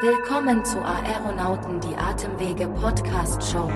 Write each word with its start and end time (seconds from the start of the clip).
Willkommen 0.00 0.64
zu 0.64 0.80
Aeronauten 0.80 1.80
die 1.80 1.96
Atemwege 1.96 2.68
Podcast 2.68 3.42
Show. 3.50 3.68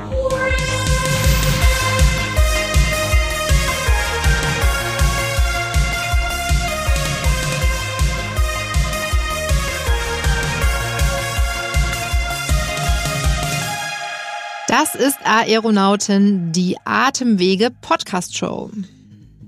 Das 14.68 14.94
ist 14.94 15.18
Aeronauten 15.24 16.52
die 16.52 16.76
Atemwege 16.84 17.70
Podcast 17.80 18.36
Show. 18.36 18.70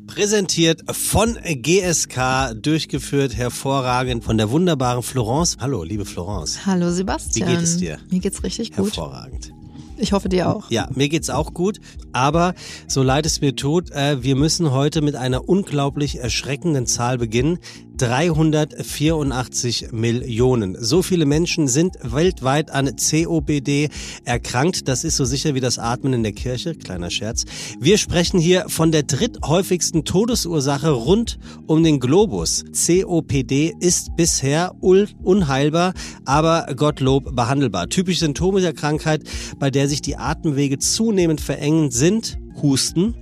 Präsentiert 0.07 0.83
von 0.93 1.39
GSK, 1.43 2.55
durchgeführt 2.55 3.35
hervorragend 3.35 4.23
von 4.23 4.37
der 4.37 4.51
wunderbaren 4.51 5.03
Florence. 5.03 5.57
Hallo, 5.61 5.83
liebe 5.83 6.05
Florence. 6.05 6.67
Hallo 6.67 6.91
Sebastian. 6.91 7.49
Wie 7.49 7.55
geht 7.55 7.63
es 7.63 7.77
dir? 7.79 7.99
Mir 8.11 8.21
geht's 8.21 8.43
richtig 8.43 8.71
gut. 8.73 8.97
Hervorragend. 8.97 9.53
Ich 9.97 10.13
hoffe 10.13 10.29
dir 10.29 10.51
auch. 10.51 10.71
Ja, 10.71 10.89
mir 10.95 11.09
geht's 11.09 11.31
auch 11.31 11.55
gut, 11.55 11.81
aber 12.13 12.55
so 12.89 13.03
leid 13.03 13.27
es 13.27 13.41
mir 13.41 13.55
tut, 13.55 13.91
äh, 13.93 14.23
wir 14.23 14.37
müssen 14.37 14.73
heute 14.73 15.03
mit 15.03 15.15
einer 15.15 15.49
unglaublich 15.49 16.19
erschreckenden 16.19 16.87
Zahl 16.87 17.19
beginnen. 17.19 17.59
384 17.97 19.93
Millionen. 19.93 20.77
So 20.79 21.03
viele 21.03 21.27
Menschen 21.27 21.69
sind 21.69 21.97
weltweit 22.03 22.71
an 22.71 22.97
COPD 22.97 23.89
erkrankt. 24.25 24.89
Das 24.89 25.05
ist 25.05 25.17
so 25.17 25.25
sicher 25.25 25.55
wie 25.55 25.61
das 25.61 25.79
Atmen 25.79 26.13
in 26.13 26.23
der 26.23 26.33
Kirche. 26.33 26.75
Kleiner 26.75 27.11
Scherz. 27.11 27.45
Wir 27.79 27.99
sprechen 27.99 28.41
hier 28.41 28.67
von 28.69 28.93
der 28.93 29.05
dritthäufigsten 29.05 30.05
Todesursache 30.05 30.91
rund 30.91 31.39
um 31.67 31.85
den 31.85 32.01
Globus. 32.01 32.65
COPD 32.73 33.75
ist 33.79 34.17
bisher 34.17 34.73
unheilbar, 34.81 35.95
aber 36.25 36.67
Gottlob 36.75 37.37
behandelbar. 37.37 37.89
Typische 37.89 38.21
Symptome 38.21 38.61
der 38.61 38.73
Krankheit, 38.73 39.23
bei 39.59 39.71
der 39.71 39.89
sich 39.89 40.03
die 40.03 40.17
Atemwege 40.17 40.79
zunehmend 40.79 41.41
verengen, 41.41 41.91
sind 41.91 42.39
Husten, 42.63 43.15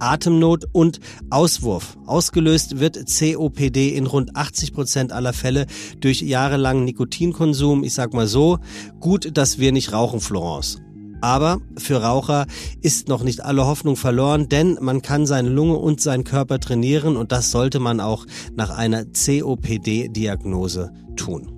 Atemnot 0.00 0.66
und 0.72 1.00
Auswurf. 1.30 1.96
Ausgelöst 2.06 2.80
wird 2.80 2.98
COPD 3.06 3.90
in 3.90 4.06
rund 4.06 4.36
80 4.36 4.72
Prozent 4.72 5.12
aller 5.12 5.32
Fälle 5.32 5.66
durch 6.00 6.22
jahrelangen 6.22 6.84
Nikotinkonsum. 6.84 7.84
Ich 7.84 7.94
sag 7.94 8.12
mal 8.14 8.26
so, 8.26 8.58
gut, 8.98 9.36
dass 9.36 9.58
wir 9.58 9.72
nicht 9.72 9.92
rauchen, 9.92 10.20
Florence. 10.20 10.78
Aber 11.20 11.60
für 11.76 12.02
Raucher 12.02 12.46
ist 12.80 13.08
noch 13.08 13.22
nicht 13.22 13.44
alle 13.44 13.66
Hoffnung 13.66 13.96
verloren, 13.96 14.48
denn 14.48 14.78
man 14.80 15.02
kann 15.02 15.26
seine 15.26 15.50
Lunge 15.50 15.76
und 15.76 16.00
seinen 16.00 16.24
Körper 16.24 16.58
trainieren 16.60 17.16
und 17.16 17.30
das 17.30 17.50
sollte 17.50 17.78
man 17.78 18.00
auch 18.00 18.26
nach 18.54 18.70
einer 18.70 19.04
COPD-Diagnose 19.04 20.92
tun. 21.16 21.52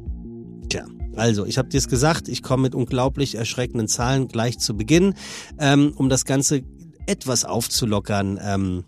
Tja. 0.69 0.85
Also, 1.15 1.45
ich 1.45 1.59
habe 1.59 1.69
dir 1.69 1.79
es 1.79 1.89
gesagt, 1.89 2.29
ich 2.29 2.43
komme 2.43 2.63
mit 2.63 2.75
unglaublich 2.75 3.35
erschreckenden 3.35 3.87
Zahlen 3.87 4.29
gleich 4.29 4.59
zu 4.59 4.75
Beginn, 4.77 5.15
ähm, 5.59 5.93
um 5.97 6.09
das 6.09 6.25
Ganze 6.25 6.63
etwas 7.07 7.45
aufzulockern. 7.45 8.39
Ähm, 8.43 8.85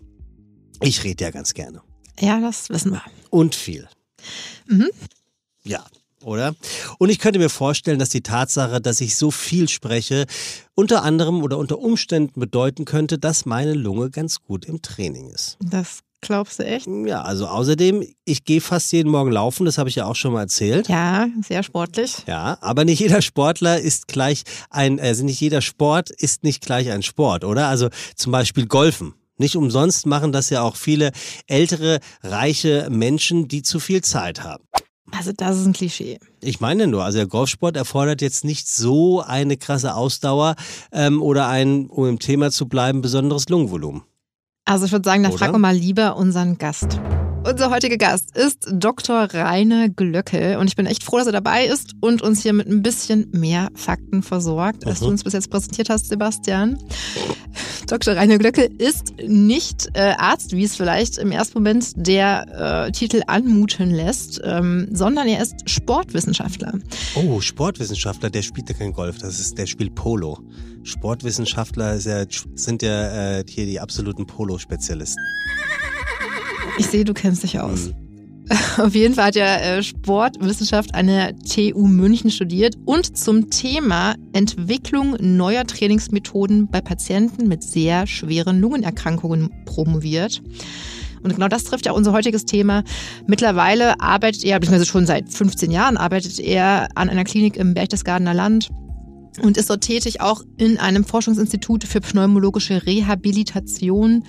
ich 0.81 1.03
rede 1.03 1.23
ja 1.23 1.31
ganz 1.31 1.53
gerne. 1.53 1.81
Ja, 2.19 2.39
das 2.39 2.69
wissen 2.69 2.91
wir. 2.91 3.01
Und 3.29 3.55
viel. 3.55 3.87
Mhm. 4.67 4.89
Ja, 5.63 5.85
oder? 6.23 6.55
Und 6.97 7.09
ich 7.09 7.19
könnte 7.19 7.39
mir 7.39 7.49
vorstellen, 7.49 7.99
dass 7.99 8.09
die 8.09 8.21
Tatsache, 8.21 8.81
dass 8.81 9.01
ich 9.01 9.15
so 9.15 9.31
viel 9.31 9.69
spreche, 9.69 10.25
unter 10.73 11.03
anderem 11.03 11.43
oder 11.43 11.57
unter 11.57 11.79
Umständen 11.79 12.39
bedeuten 12.39 12.85
könnte, 12.85 13.19
dass 13.19 13.45
meine 13.45 13.73
Lunge 13.73 14.09
ganz 14.09 14.41
gut 14.41 14.65
im 14.65 14.81
Training 14.81 15.29
ist. 15.29 15.57
Das 15.61 15.99
glaubst 16.27 16.59
du 16.59 16.65
echt? 16.65 16.87
Ja, 17.05 17.21
also 17.21 17.47
außerdem, 17.47 18.05
ich 18.25 18.43
gehe 18.43 18.61
fast 18.61 18.91
jeden 18.91 19.11
Morgen 19.11 19.31
laufen, 19.31 19.65
das 19.65 19.77
habe 19.77 19.89
ich 19.89 19.95
ja 19.95 20.05
auch 20.05 20.15
schon 20.15 20.33
mal 20.33 20.41
erzählt. 20.41 20.87
Ja, 20.87 21.27
sehr 21.41 21.63
sportlich. 21.63 22.17
Ja, 22.27 22.57
aber 22.61 22.85
nicht 22.85 22.99
jeder 22.99 23.21
Sportler 23.21 23.79
ist 23.79 24.07
gleich 24.07 24.43
ein, 24.69 24.99
also 24.99 25.23
nicht 25.23 25.39
jeder 25.39 25.61
Sport 25.61 26.09
ist 26.09 26.43
nicht 26.43 26.65
gleich 26.65 26.91
ein 26.91 27.03
Sport, 27.03 27.43
oder? 27.43 27.67
Also 27.67 27.89
zum 28.15 28.31
Beispiel 28.31 28.67
Golfen. 28.67 29.13
Nicht 29.37 29.57
umsonst 29.57 30.05
machen 30.05 30.31
das 30.31 30.49
ja 30.49 30.61
auch 30.61 30.77
viele 30.77 31.11
ältere, 31.47 31.99
reiche 32.23 32.87
Menschen, 32.89 33.47
die 33.47 33.63
zu 33.63 33.79
viel 33.79 34.01
Zeit 34.01 34.43
haben. 34.43 34.63
Also 35.11 35.31
das 35.35 35.57
ist 35.57 35.65
ein 35.65 35.73
Klischee. 35.73 36.19
Ich 36.41 36.59
meine 36.59 36.87
nur, 36.87 37.03
also 37.03 37.17
der 37.19 37.27
Golfsport 37.27 37.77
erfordert 37.77 38.21
jetzt 38.21 38.43
nicht 38.43 38.67
so 38.67 39.21
eine 39.21 39.57
krasse 39.57 39.95
Ausdauer 39.95 40.55
ähm, 40.91 41.21
oder 41.21 41.47
ein, 41.47 41.87
um 41.87 42.07
im 42.07 42.19
Thema 42.19 42.51
zu 42.51 42.67
bleiben, 42.67 43.01
besonderes 43.01 43.47
Lungenvolumen. 43.49 44.03
Also 44.65 44.87
ich 44.87 44.91
würde 44.91 45.07
sagen, 45.07 45.21
da 45.21 45.29
Oder? 45.29 45.37
fragen 45.37 45.53
wir 45.53 45.59
mal 45.59 45.75
lieber 45.75 46.17
unseren 46.17 46.57
Gast. 46.57 46.99
Unser 47.47 47.69
heutiger 47.69 47.97
Gast 47.97 48.35
ist 48.35 48.67
Dr. 48.71 49.27
Rainer 49.31 49.87
Glöcke 49.89 50.57
und 50.57 50.67
ich 50.67 50.75
bin 50.75 50.87
echt 50.87 51.03
froh, 51.03 51.17
dass 51.17 51.27
er 51.27 51.31
dabei 51.33 51.65
ist 51.67 51.93
und 52.01 52.23
uns 52.23 52.41
hier 52.41 52.53
mit 52.53 52.67
ein 52.67 52.81
bisschen 52.81 53.29
mehr 53.31 53.69
Fakten 53.75 54.23
versorgt, 54.23 54.87
als 54.87 54.99
du 54.99 55.05
Mhm. 55.05 55.11
uns 55.11 55.23
bis 55.23 55.33
jetzt 55.33 55.51
präsentiert 55.51 55.89
hast, 55.89 56.07
Sebastian. 56.07 56.79
Dr. 57.87 58.15
Rainer 58.15 58.39
Glöcke 58.39 58.63
ist 58.63 59.13
nicht 59.27 59.89
äh, 59.93 60.13
Arzt, 60.17 60.53
wie 60.53 60.63
es 60.63 60.75
vielleicht 60.75 61.19
im 61.19 61.31
ersten 61.31 61.59
Moment 61.59 61.91
der 61.95 62.87
äh, 62.87 62.91
Titel 62.91 63.21
anmuten 63.27 63.91
lässt, 63.91 64.41
ähm, 64.43 64.87
sondern 64.91 65.27
er 65.27 65.43
ist 65.43 65.69
Sportwissenschaftler. 65.69 66.73
Oh, 67.13 67.41
Sportwissenschaftler, 67.41 68.31
der 68.31 68.41
spielt 68.41 68.69
ja 68.69 68.75
kein 68.75 68.91
Golf, 68.91 69.19
das 69.19 69.39
ist, 69.39 69.57
der 69.59 69.67
spielt 69.67 69.93
Polo. 69.93 70.39
Sportwissenschaftler 70.81 71.95
ja, 71.97 72.25
sind 72.55 72.81
ja 72.81 73.37
äh, 73.37 73.43
hier 73.47 73.65
die 73.67 73.79
absoluten 73.79 74.25
Polo-Spezialisten. 74.25 75.21
Ich 76.77 76.87
sehe, 76.87 77.05
du 77.05 77.13
kennst 77.13 77.43
dich 77.43 77.59
aus. 77.59 77.87
Mhm. 77.87 78.05
Auf 78.77 78.93
jeden 78.93 79.15
Fall 79.15 79.25
hat 79.25 79.35
er 79.35 79.77
äh, 79.77 79.83
Sportwissenschaft 79.83 80.93
an 80.93 81.07
der 81.07 81.35
TU 81.37 81.87
München 81.87 82.29
studiert 82.29 82.75
und 82.85 83.17
zum 83.17 83.49
Thema 83.49 84.15
Entwicklung 84.33 85.15
neuer 85.19 85.65
Trainingsmethoden 85.65 86.67
bei 86.67 86.81
Patienten 86.81 87.47
mit 87.47 87.63
sehr 87.63 88.05
schweren 88.05 88.61
Lungenerkrankungen 88.61 89.49
promoviert. 89.65 90.43
Und 91.23 91.33
genau 91.33 91.47
das 91.47 91.63
trifft 91.63 91.87
ja 91.87 91.91
unser 91.93 92.11
heutiges 92.11 92.45
Thema. 92.45 92.83
Mittlerweile 93.25 93.99
arbeitet 93.99 94.43
er, 94.43 94.59
beziehungsweise 94.59 94.85
schon 94.85 95.07
seit 95.07 95.31
15 95.31 95.71
Jahren 95.71 95.97
arbeitet 95.97 96.39
er 96.39 96.87
an 96.93 97.09
einer 97.09 97.23
Klinik 97.23 97.57
im 97.57 97.73
Berchtesgadener 97.73 98.35
Land 98.35 98.69
und 99.41 99.57
ist 99.57 99.69
dort 99.69 99.81
tätig 99.81 100.21
auch 100.21 100.43
in 100.57 100.77
einem 100.77 101.03
Forschungsinstitut 101.03 101.83
für 101.83 102.01
pneumologische 102.01 102.85
Rehabilitation 102.85 104.23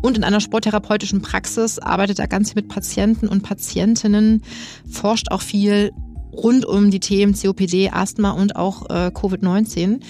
und 0.00 0.16
in 0.16 0.24
einer 0.24 0.40
sporttherapeutischen 0.40 1.22
Praxis 1.22 1.78
arbeitet 1.78 2.18
er 2.18 2.28
ganz 2.28 2.52
viel 2.52 2.62
mit 2.62 2.70
Patienten 2.70 3.28
und 3.28 3.42
Patientinnen, 3.42 4.42
forscht 4.90 5.30
auch 5.30 5.42
viel 5.42 5.92
rund 6.32 6.64
um 6.64 6.90
die 6.90 7.00
Themen 7.00 7.34
COPD, 7.34 7.90
Asthma 7.90 8.30
und 8.30 8.56
auch 8.56 8.88
äh, 8.88 9.10
Covid-19. 9.12 10.00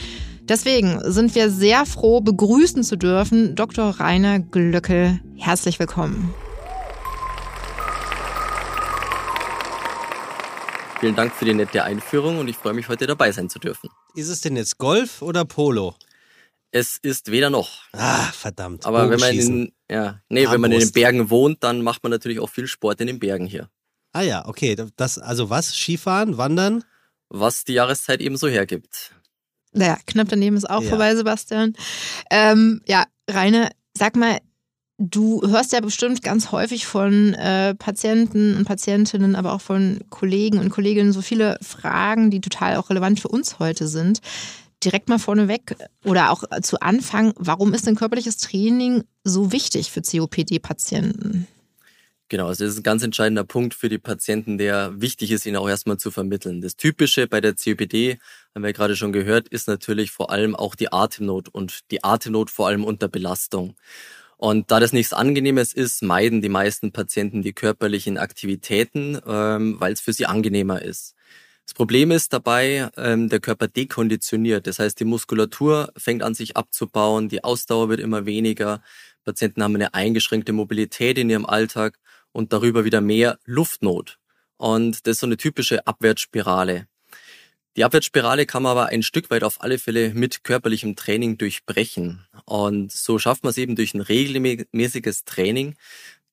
Deswegen 0.49 1.01
sind 1.05 1.35
wir 1.35 1.51
sehr 1.51 1.87
froh, 1.87 2.21
begrüßen 2.21 2.83
zu 2.83 2.97
dürfen 2.97 3.55
Dr. 3.55 4.01
Rainer 4.01 4.41
Glöckel. 4.41 5.21
Herzlich 5.37 5.79
willkommen. 5.79 6.35
Vielen 11.03 11.17
Dank 11.17 11.35
für 11.35 11.45
die 11.45 11.53
nette 11.53 11.83
Einführung 11.83 12.39
und 12.39 12.47
ich 12.47 12.57
freue 12.57 12.75
mich, 12.75 12.89
heute 12.89 13.09
dabei 13.09 13.33
sein 13.33 13.49
zu 13.51 13.59
dürfen. 13.59 13.91
Ist 14.15 14.29
es 14.29 14.41
denn 14.41 14.55
jetzt 14.55 14.79
Golf 14.79 15.21
oder 15.21 15.45
Polo? 15.45 15.97
Es 16.71 16.97
ist 17.03 17.33
weder 17.33 17.51
noch. 17.51 17.71
Ah, 17.93 18.27
verdammt. 18.31 18.87
Aber 18.87 19.11
wenn 19.11 19.19
man 19.19 19.35
in, 19.35 19.73
ja, 19.91 20.21
nee, 20.29 20.49
wenn 20.49 20.61
man 20.61 20.71
in 20.71 20.79
den. 20.79 20.93
Bergen 20.93 21.29
wohnt, 21.29 21.65
dann 21.65 21.83
macht 21.83 22.05
man 22.05 22.11
natürlich 22.13 22.39
auch 22.39 22.49
viel 22.49 22.69
Sport 22.69 23.01
in 23.01 23.09
den 23.09 23.19
Bergen 23.19 23.47
hier. 23.47 23.69
Ah 24.13 24.21
ja, 24.23 24.47
okay. 24.47 24.77
Das, 24.95 25.19
also 25.19 25.51
was? 25.51 25.75
Skifahren, 25.75 26.39
Wandern? 26.39 26.85
Was 27.31 27.65
die 27.65 27.73
Jahreszeit 27.73 28.21
eben 28.21 28.37
so 28.37 28.47
hergibt. 28.47 29.11
Naja, 29.73 29.99
knapp 30.07 30.29
daneben 30.29 30.57
ist 30.57 30.71
auch 30.71 30.83
Ja. 30.83 30.89
vorbei, 30.89 31.17
Sebastian. 31.17 31.75
Ähm, 32.31 32.81
ja, 32.87 33.07
Rainer, 33.29 33.71
sag 33.99 34.15
mal, 34.15 34.39
du 35.11 35.43
hörst 35.47 35.73
ja 35.73 35.81
bestimmt 35.81 36.23
ganz 36.23 36.53
häufig 36.53 36.87
von 36.87 37.35
äh, 37.35 37.75
Patienten 37.75 38.57
und 38.57 38.65
Patientinnen, 38.65 39.35
aber 39.35 39.53
auch 39.53 39.61
von 39.61 40.01
Kollegen 40.11 40.59
und 40.59 40.71
Kolleginnen 40.71 41.13
so 41.13 41.23
viele 41.23 41.59
Fragen, 41.61 42.31
die 42.31 42.41
total 42.41 42.77
auch 42.77 42.91
relevant 42.91 43.21
für 43.21 43.29
uns 43.29 43.59
heute 43.59 43.89
sind. 43.89 44.21
Direkt 44.85 45.09
mal 45.09 45.19
vorneweg 45.19 45.77
oder 46.05 46.31
auch 46.31 46.45
zu 46.63 46.81
Anfang, 46.81 47.33
warum 47.37 47.75
ist 47.75 47.87
denn 47.87 47.95
körperliches 47.95 48.39
Training 48.39 49.05
so 49.25 49.53
wichtig 49.53 49.91
für 49.91 50.03
COPD-Patienten? 50.03 51.47
Genau, 52.29 52.47
also 52.47 52.65
das 52.65 52.73
ist 52.73 52.81
ein 52.81 52.85
ganz 52.85 53.03
entscheidender 53.03 53.45
Punkt 53.45 53.75
für 53.75 53.91
die 53.91 53.99
Patienten, 53.99 54.57
der 54.57 55.01
wichtig 55.01 55.31
ist, 55.33 55.45
ihnen 55.45 55.57
auch 55.57 55.69
erstmal 55.69 55.99
zu 55.99 56.11
vermitteln. 56.11 56.63
Das 56.63 56.77
Typische 56.77 57.27
bei 57.27 57.43
der 57.43 57.55
COPD, 57.55 58.19
haben 58.55 58.65
wir 58.65 58.73
gerade 58.73 58.97
schon 58.97 59.13
gehört, 59.13 59.49
ist 59.49 59.69
natürlich 59.69 60.11
vor 60.11 60.31
allem 60.31 60.57
auch 60.57 60.75
die 60.75 60.93
Atemnot 60.93 61.51
und 61.51 61.91
die 61.91 62.03
Atemnot 62.03 62.51
vor 62.51 62.69
allem 62.69 62.85
unter 62.85 63.09
Belastung. 63.09 63.77
Und 64.43 64.73
da 64.73 64.81
das 64.81 64.93
nichts 64.93 65.13
Angenehmes 65.13 65.73
ist, 65.73 66.03
meiden 66.03 66.43
die 66.43 66.49
meisten 66.49 66.91
Patienten 66.91 67.43
die 67.43 67.53
körperlichen 67.53 68.19
Aktivitäten, 68.19 69.17
ähm, 69.25 69.77
weil 69.79 69.93
es 69.93 70.01
für 70.01 70.13
sie 70.13 70.27
angenehmer 70.27 70.83
ist. 70.83 71.15
Das 71.65 71.75
Problem 71.75 72.11
ist 72.11 72.33
dabei, 72.33 72.91
ähm, 72.97 73.29
der 73.29 73.39
Körper 73.39 73.69
dekonditioniert. 73.69 74.67
Das 74.67 74.81
heißt, 74.81 74.99
die 74.99 75.05
Muskulatur 75.05 75.93
fängt 75.97 76.25
an 76.25 76.35
sich 76.35 76.57
abzubauen, 76.57 77.29
die 77.29 77.45
Ausdauer 77.45 77.89
wird 77.89 78.01
immer 78.01 78.27
weniger. 78.27 78.83
Patienten 79.25 79.63
haben 79.63 79.77
eine 79.77 79.95
eingeschränkte 79.95 80.53
Mobilität 80.53 81.19
in 81.19 81.31
ihrem 81.31 81.47
Alltag 81.47 82.01
und 82.33 82.53
darüber 82.53 82.85
wieder 82.85 83.01
mehr 83.01 83.39
Luftnot. 83.45 84.19
Und 84.57 85.07
das 85.07 85.13
ist 85.13 85.21
so 85.21 85.27
eine 85.27 85.37
typische 85.37 85.87
Abwärtsspirale. 85.87 86.89
Die 87.77 87.85
Abwärtsspirale 87.85 88.45
kann 88.45 88.63
man 88.63 88.73
aber 88.73 88.87
ein 88.87 89.03
Stück 89.03 89.31
weit 89.31 89.45
auf 89.45 89.63
alle 89.63 89.79
Fälle 89.79 90.13
mit 90.13 90.45
körperlichem 90.45 90.95
Training 90.95 91.39
durchbrechen. 91.39 92.27
Und 92.45 92.93
so 92.93 93.19
schafft 93.19 93.45
man 93.45 93.51
es 93.51 93.57
eben 93.57 93.77
durch 93.77 93.95
ein 93.95 94.03
regelmäßiges 94.03 95.25
Training, 95.25 95.77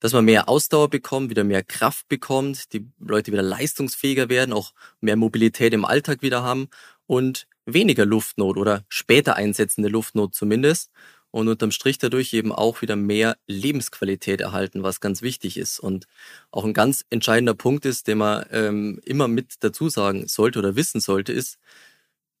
dass 0.00 0.12
man 0.12 0.26
mehr 0.26 0.50
Ausdauer 0.50 0.90
bekommt, 0.90 1.30
wieder 1.30 1.44
mehr 1.44 1.62
Kraft 1.62 2.08
bekommt, 2.08 2.74
die 2.74 2.86
Leute 2.98 3.32
wieder 3.32 3.42
leistungsfähiger 3.42 4.28
werden, 4.28 4.52
auch 4.52 4.72
mehr 5.00 5.16
Mobilität 5.16 5.72
im 5.72 5.86
Alltag 5.86 6.20
wieder 6.20 6.42
haben 6.42 6.68
und 7.06 7.46
weniger 7.64 8.04
Luftnot 8.04 8.58
oder 8.58 8.84
später 8.88 9.36
einsetzende 9.36 9.88
Luftnot 9.88 10.34
zumindest 10.34 10.90
und 11.30 11.48
unterm 11.48 11.70
Strich 11.70 11.98
dadurch 11.98 12.32
eben 12.32 12.52
auch 12.52 12.82
wieder 12.82 12.96
mehr 12.96 13.36
Lebensqualität 13.46 14.40
erhalten, 14.40 14.82
was 14.82 15.00
ganz 15.00 15.22
wichtig 15.22 15.56
ist. 15.56 15.78
Und 15.78 16.06
auch 16.50 16.64
ein 16.64 16.74
ganz 16.74 17.04
entscheidender 17.10 17.54
Punkt 17.54 17.84
ist, 17.84 18.08
den 18.08 18.18
man 18.18 18.44
ähm, 18.50 19.00
immer 19.04 19.28
mit 19.28 19.54
dazu 19.60 19.88
sagen 19.88 20.26
sollte 20.26 20.58
oder 20.58 20.76
wissen 20.76 21.00
sollte, 21.00 21.32
ist, 21.32 21.58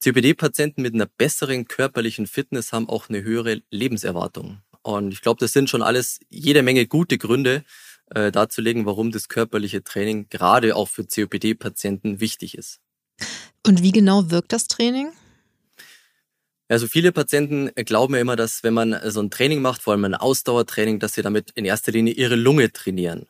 COPD-Patienten 0.02 0.82
mit 0.82 0.94
einer 0.94 1.06
besseren 1.06 1.68
körperlichen 1.68 2.26
Fitness 2.26 2.72
haben 2.72 2.88
auch 2.88 3.08
eine 3.08 3.22
höhere 3.22 3.62
Lebenserwartung. 3.70 4.62
Und 4.82 5.12
ich 5.12 5.20
glaube, 5.20 5.40
das 5.40 5.52
sind 5.52 5.68
schon 5.68 5.82
alles 5.82 6.20
jede 6.30 6.62
Menge 6.62 6.86
gute 6.86 7.18
Gründe, 7.18 7.64
äh, 8.12 8.32
darzulegen, 8.32 8.86
warum 8.86 9.12
das 9.12 9.28
körperliche 9.28 9.84
Training 9.84 10.28
gerade 10.30 10.74
auch 10.74 10.88
für 10.88 11.04
COPD-Patienten 11.04 12.20
wichtig 12.20 12.56
ist. 12.56 12.80
Und 13.66 13.82
wie 13.82 13.92
genau 13.92 14.30
wirkt 14.30 14.52
das 14.52 14.66
Training? 14.66 15.12
Also 16.70 16.86
viele 16.86 17.10
Patienten 17.10 17.72
glauben 17.74 18.14
ja 18.14 18.20
immer, 18.20 18.36
dass 18.36 18.62
wenn 18.62 18.74
man 18.74 18.96
so 19.10 19.20
ein 19.20 19.30
Training 19.30 19.60
macht, 19.60 19.82
vor 19.82 19.92
allem 19.92 20.04
ein 20.04 20.14
Ausdauertraining, 20.14 21.00
dass 21.00 21.14
sie 21.14 21.22
damit 21.22 21.50
in 21.56 21.64
erster 21.64 21.90
Linie 21.90 22.14
ihre 22.14 22.36
Lunge 22.36 22.72
trainieren. 22.72 23.26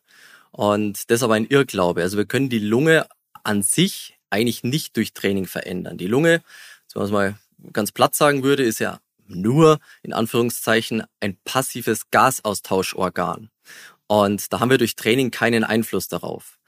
Und 0.50 1.10
das 1.10 1.16
ist 1.16 1.22
aber 1.22 1.34
ein 1.34 1.46
Irrglaube. 1.46 2.02
Also 2.02 2.18
wir 2.18 2.26
können 2.26 2.50
die 2.50 2.58
Lunge 2.58 3.06
an 3.42 3.62
sich 3.62 4.18
eigentlich 4.28 4.62
nicht 4.62 4.94
durch 4.98 5.14
Training 5.14 5.46
verändern. 5.46 5.96
Die 5.96 6.06
Lunge, 6.06 6.42
wenn 6.92 7.00
man 7.00 7.06
es 7.06 7.12
mal 7.12 7.38
ganz 7.72 7.92
platt 7.92 8.14
sagen 8.14 8.42
würde, 8.42 8.62
ist 8.62 8.78
ja 8.78 9.00
nur 9.26 9.78
in 10.02 10.12
Anführungszeichen 10.12 11.04
ein 11.20 11.38
passives 11.44 12.10
Gasaustauschorgan. 12.10 13.48
Und 14.06 14.52
da 14.52 14.60
haben 14.60 14.70
wir 14.70 14.78
durch 14.78 14.96
Training 14.96 15.30
keinen 15.30 15.64
Einfluss 15.64 16.08
darauf. 16.08 16.58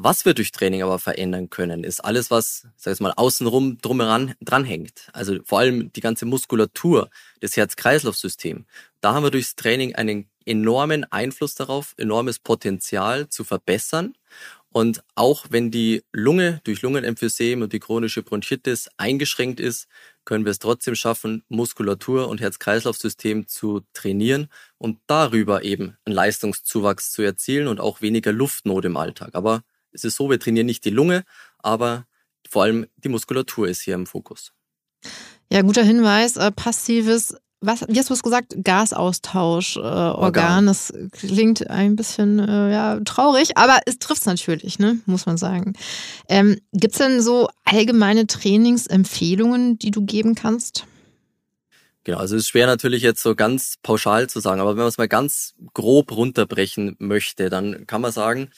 Was 0.00 0.24
wir 0.24 0.32
durch 0.32 0.52
Training 0.52 0.84
aber 0.84 1.00
verändern 1.00 1.50
können, 1.50 1.82
ist 1.82 2.04
alles, 2.04 2.30
was, 2.30 2.68
sag 2.76 2.94
ich 2.94 3.00
mal, 3.00 3.12
außenrum 3.16 3.78
drumheran 3.78 4.34
dranhängt. 4.40 5.08
Also 5.12 5.38
vor 5.44 5.58
allem 5.58 5.92
die 5.92 6.00
ganze 6.00 6.24
Muskulatur, 6.24 7.10
das 7.40 7.56
Herz-Kreislauf-System. 7.56 8.64
Da 9.00 9.14
haben 9.14 9.24
wir 9.24 9.32
durchs 9.32 9.56
Training 9.56 9.96
einen 9.96 10.30
enormen 10.46 11.02
Einfluss 11.10 11.56
darauf, 11.56 11.94
enormes 11.96 12.38
Potenzial 12.38 13.28
zu 13.28 13.42
verbessern. 13.42 14.14
Und 14.70 15.02
auch 15.16 15.46
wenn 15.50 15.72
die 15.72 16.04
Lunge 16.12 16.60
durch 16.62 16.82
Lungenemphysem 16.82 17.62
und 17.62 17.72
die 17.72 17.80
chronische 17.80 18.22
Bronchitis 18.22 18.88
eingeschränkt 18.98 19.58
ist, 19.58 19.88
können 20.24 20.44
wir 20.44 20.52
es 20.52 20.60
trotzdem 20.60 20.94
schaffen, 20.94 21.42
Muskulatur 21.48 22.28
und 22.28 22.40
Herz-Kreislauf-System 22.40 23.48
zu 23.48 23.80
trainieren 23.94 24.48
und 24.76 25.00
darüber 25.08 25.64
eben 25.64 25.96
einen 26.04 26.14
Leistungszuwachs 26.14 27.10
zu 27.10 27.22
erzielen 27.22 27.66
und 27.66 27.80
auch 27.80 28.00
weniger 28.00 28.30
Luftnot 28.30 28.84
im 28.84 28.96
Alltag. 28.96 29.30
Aber 29.34 29.64
es 29.92 30.04
ist 30.04 30.16
so, 30.16 30.30
wir 30.30 30.40
trainieren 30.40 30.66
nicht 30.66 30.84
die 30.84 30.90
Lunge, 30.90 31.24
aber 31.58 32.06
vor 32.48 32.62
allem 32.62 32.86
die 32.96 33.08
Muskulatur 33.08 33.68
ist 33.68 33.82
hier 33.82 33.94
im 33.94 34.06
Fokus. 34.06 34.52
Ja, 35.50 35.62
guter 35.62 35.82
Hinweis. 35.82 36.36
Äh, 36.36 36.52
passives, 36.52 37.34
was, 37.60 37.84
wie 37.88 37.98
hast 37.98 38.10
du 38.10 38.14
es 38.14 38.22
gesagt? 38.22 38.54
Gasaustauschorgan. 38.62 40.64
Äh, 40.64 40.66
das 40.66 40.92
klingt 41.12 41.68
ein 41.68 41.96
bisschen 41.96 42.38
äh, 42.38 42.72
ja, 42.72 43.00
traurig, 43.00 43.56
aber 43.56 43.80
es 43.86 43.98
trifft 43.98 44.20
es 44.20 44.26
natürlich, 44.26 44.78
ne? 44.78 44.98
muss 45.06 45.26
man 45.26 45.38
sagen. 45.38 45.72
Ähm, 46.28 46.60
Gibt 46.72 46.94
es 46.94 46.98
denn 46.98 47.20
so 47.20 47.48
allgemeine 47.64 48.26
Trainingsempfehlungen, 48.26 49.78
die 49.78 49.90
du 49.90 50.04
geben 50.04 50.34
kannst? 50.34 50.84
Genau, 52.04 52.18
also 52.18 52.36
es 52.36 52.44
ist 52.44 52.48
schwer 52.48 52.66
natürlich 52.66 53.02
jetzt 53.02 53.22
so 53.22 53.34
ganz 53.34 53.74
pauschal 53.82 54.28
zu 54.28 54.40
sagen, 54.40 54.60
aber 54.60 54.70
wenn 54.70 54.78
man 54.78 54.88
es 54.88 54.98
mal 54.98 55.08
ganz 55.08 55.54
grob 55.74 56.12
runterbrechen 56.12 56.96
möchte, 56.98 57.50
dann 57.50 57.86
kann 57.86 58.00
man 58.00 58.12
sagen, 58.12 58.50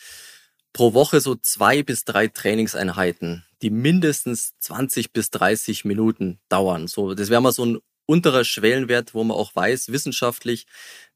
pro 0.72 0.94
Woche 0.94 1.20
so 1.20 1.34
zwei 1.34 1.82
bis 1.82 2.05
drei 2.05 2.28
Trainingseinheiten, 2.28 3.44
die 3.62 3.70
mindestens 3.70 4.55
20 4.61 5.12
bis 5.12 5.31
30 5.31 5.84
Minuten 5.84 6.38
dauern. 6.49 6.87
So, 6.87 7.14
das 7.14 7.31
wäre 7.31 7.43
mal 7.43 7.52
so 7.52 7.64
ein 7.64 7.78
unterer 8.06 8.44
Schwellenwert, 8.44 9.14
wo 9.14 9.22
man 9.22 9.37
auch 9.37 9.55
weiß, 9.55 9.93
wissenschaftlich, 9.93 10.67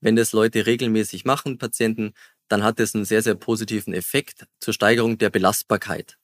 wenn 0.01 0.17
das 0.17 0.33
Leute 0.33 0.67
regelmäßig 0.67 1.25
machen, 1.25 1.59
Patienten, 1.59 2.15
dann 2.49 2.63
hat 2.63 2.79
das 2.79 2.95
einen 2.95 3.05
sehr, 3.05 3.23
sehr 3.23 3.35
positiven 3.35 3.93
Effekt 3.95 4.47
zur 4.61 4.75
Steigerung 4.75 5.19
der 5.19 5.31
Belastbarkeit. 5.31 6.19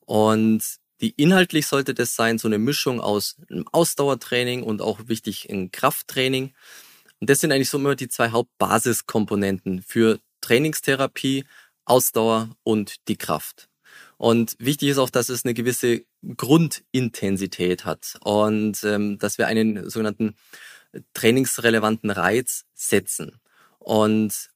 Und 0.00 0.62
die 1.00 1.10
inhaltlich 1.16 1.66
sollte 1.66 1.94
das 1.94 2.14
sein, 2.14 2.38
so 2.38 2.46
eine 2.46 2.58
Mischung 2.58 3.00
aus 3.00 3.36
einem 3.50 3.66
Ausdauertraining 3.72 4.62
und 4.62 4.80
auch 4.80 5.08
wichtig 5.08 5.50
ein 5.50 5.72
Krafttraining. 5.72 6.54
Und 7.20 7.30
das 7.30 7.40
sind 7.40 7.50
eigentlich 7.50 7.70
so 7.70 7.78
immer 7.78 7.96
die 7.96 8.08
zwei 8.08 8.30
Hauptbasiskomponenten 8.30 9.82
für 9.82 10.20
Trainingstherapie, 10.40 11.44
Ausdauer 11.84 12.50
und 12.62 13.08
die 13.08 13.16
Kraft. 13.16 13.68
Und 14.16 14.54
wichtig 14.58 14.90
ist 14.90 14.98
auch, 14.98 15.10
dass 15.10 15.28
es 15.28 15.44
eine 15.44 15.54
gewisse 15.54 16.04
Grundintensität 16.36 17.84
hat 17.84 18.18
und 18.22 18.82
ähm, 18.84 19.18
dass 19.18 19.38
wir 19.38 19.48
einen 19.48 19.90
sogenannten 19.90 20.36
trainingsrelevanten 21.14 22.10
Reiz 22.10 22.64
setzen. 22.74 23.40
Und 23.78 24.50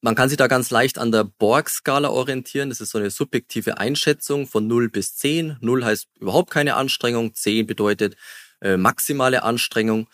man 0.00 0.14
kann 0.14 0.28
sich 0.28 0.38
da 0.38 0.46
ganz 0.46 0.70
leicht 0.70 0.98
an 0.98 1.12
der 1.12 1.24
Borg-Skala 1.24 2.08
orientieren. 2.08 2.68
Das 2.68 2.80
ist 2.80 2.90
so 2.90 2.98
eine 2.98 3.10
subjektive 3.10 3.78
Einschätzung 3.78 4.46
von 4.46 4.66
0 4.66 4.90
bis 4.90 5.16
10. 5.16 5.58
0 5.60 5.84
heißt 5.84 6.08
überhaupt 6.20 6.50
keine 6.50 6.76
Anstrengung, 6.76 7.34
10 7.34 7.66
bedeutet 7.66 8.16
äh, 8.60 8.76
maximale 8.76 9.42
Anstrengung. 9.42 10.08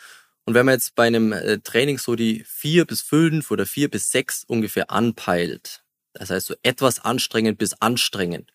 Und 0.47 0.55
wenn 0.55 0.67
man 0.67 0.75
jetzt 0.75 0.95
bei 0.95 1.07
einem 1.07 1.33
äh, 1.33 1.59
Training 1.61 1.99
so 1.99 2.17
die 2.17 2.45
4 2.45 2.87
bis 2.87 3.03
5 3.03 3.51
oder 3.51 3.67
4 3.67 3.91
bis 3.91 4.11
6 4.11 4.45
ungefähr 4.45 4.91
anpeilt, 4.91 5.84
das 6.15 6.31
heißt 6.31 6.47
so 6.47 6.55
etwas 6.63 7.01
anstrengend 7.01 7.59
bis 7.59 7.75
anstrengend. 7.75 8.53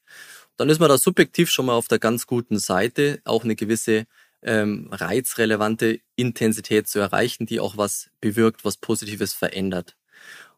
Dann 0.57 0.69
ist 0.69 0.79
man 0.79 0.89
da 0.89 0.97
subjektiv 0.97 1.49
schon 1.49 1.67
mal 1.67 1.73
auf 1.75 1.87
der 1.87 1.99
ganz 1.99 2.27
guten 2.27 2.59
Seite, 2.59 3.21
auch 3.23 3.43
eine 3.43 3.55
gewisse 3.55 4.05
ähm, 4.41 4.89
reizrelevante 4.91 5.99
Intensität 6.15 6.87
zu 6.87 6.99
erreichen, 6.99 7.45
die 7.45 7.59
auch 7.59 7.77
was 7.77 8.09
bewirkt, 8.21 8.65
was 8.65 8.77
Positives 8.77 9.33
verändert. 9.33 9.95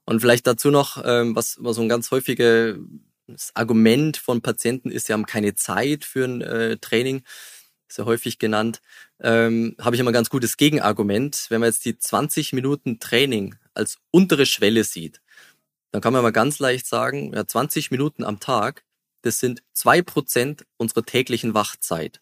Und 0.06 0.20
vielleicht 0.20 0.48
dazu 0.48 0.72
noch, 0.72 1.02
ähm, 1.06 1.36
was, 1.36 1.58
was 1.60 1.76
so 1.76 1.82
ein 1.82 1.90
ganz 1.90 2.12
häufiges 2.12 2.78
Argument 3.54 4.18
von 4.18 4.42
Patienten 4.42 4.92
ist, 4.92 5.08
sie 5.08 5.14
haben 5.14 5.26
keine 5.26 5.56
Zeit 5.56 6.06
für 6.06 6.26
ein 6.26 6.42
äh, 6.42 6.78
Training, 6.78 7.24
sehr 7.88 8.06
häufig 8.06 8.40
genannt, 8.40 8.82
ähm, 9.20 9.76
habe 9.80 9.96
ich 9.96 10.00
immer 10.00 10.12
ein 10.12 10.14
ganz 10.14 10.30
gutes 10.30 10.58
Gegenargument. 10.58 11.48
Wenn 11.50 11.60
man 11.60 11.70
jetzt 11.70 11.86
die 11.86 11.98
20 11.98 12.54
Minuten 12.54 13.00
Training 13.00 13.56
als 13.74 13.98
untere 14.12 14.46
Schwelle 14.46 14.84
sieht, 14.84 15.22
dann 15.92 16.02
kann 16.02 16.14
man 16.14 16.24
mal 16.24 16.32
ganz 16.32 16.60
leicht 16.60 16.88
sagen, 16.88 17.34
ja, 17.34 17.46
20 17.46 17.92
Minuten 17.92 18.24
am 18.24 18.40
Tag, 18.40 18.84
das 19.22 19.40
sind 19.40 19.62
zwei 19.74 20.02
Prozent 20.02 20.66
unserer 20.78 21.04
täglichen 21.04 21.54
Wachzeit. 21.54 22.22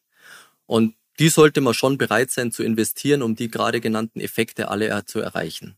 Und 0.65 0.95
die 1.19 1.29
sollte 1.29 1.61
man 1.61 1.73
schon 1.73 1.97
bereit 1.97 2.31
sein 2.31 2.51
zu 2.51 2.63
investieren, 2.63 3.21
um 3.21 3.35
die 3.35 3.49
gerade 3.49 3.81
genannten 3.81 4.19
Effekte 4.21 4.69
alle 4.69 5.05
zu 5.05 5.19
erreichen. 5.19 5.77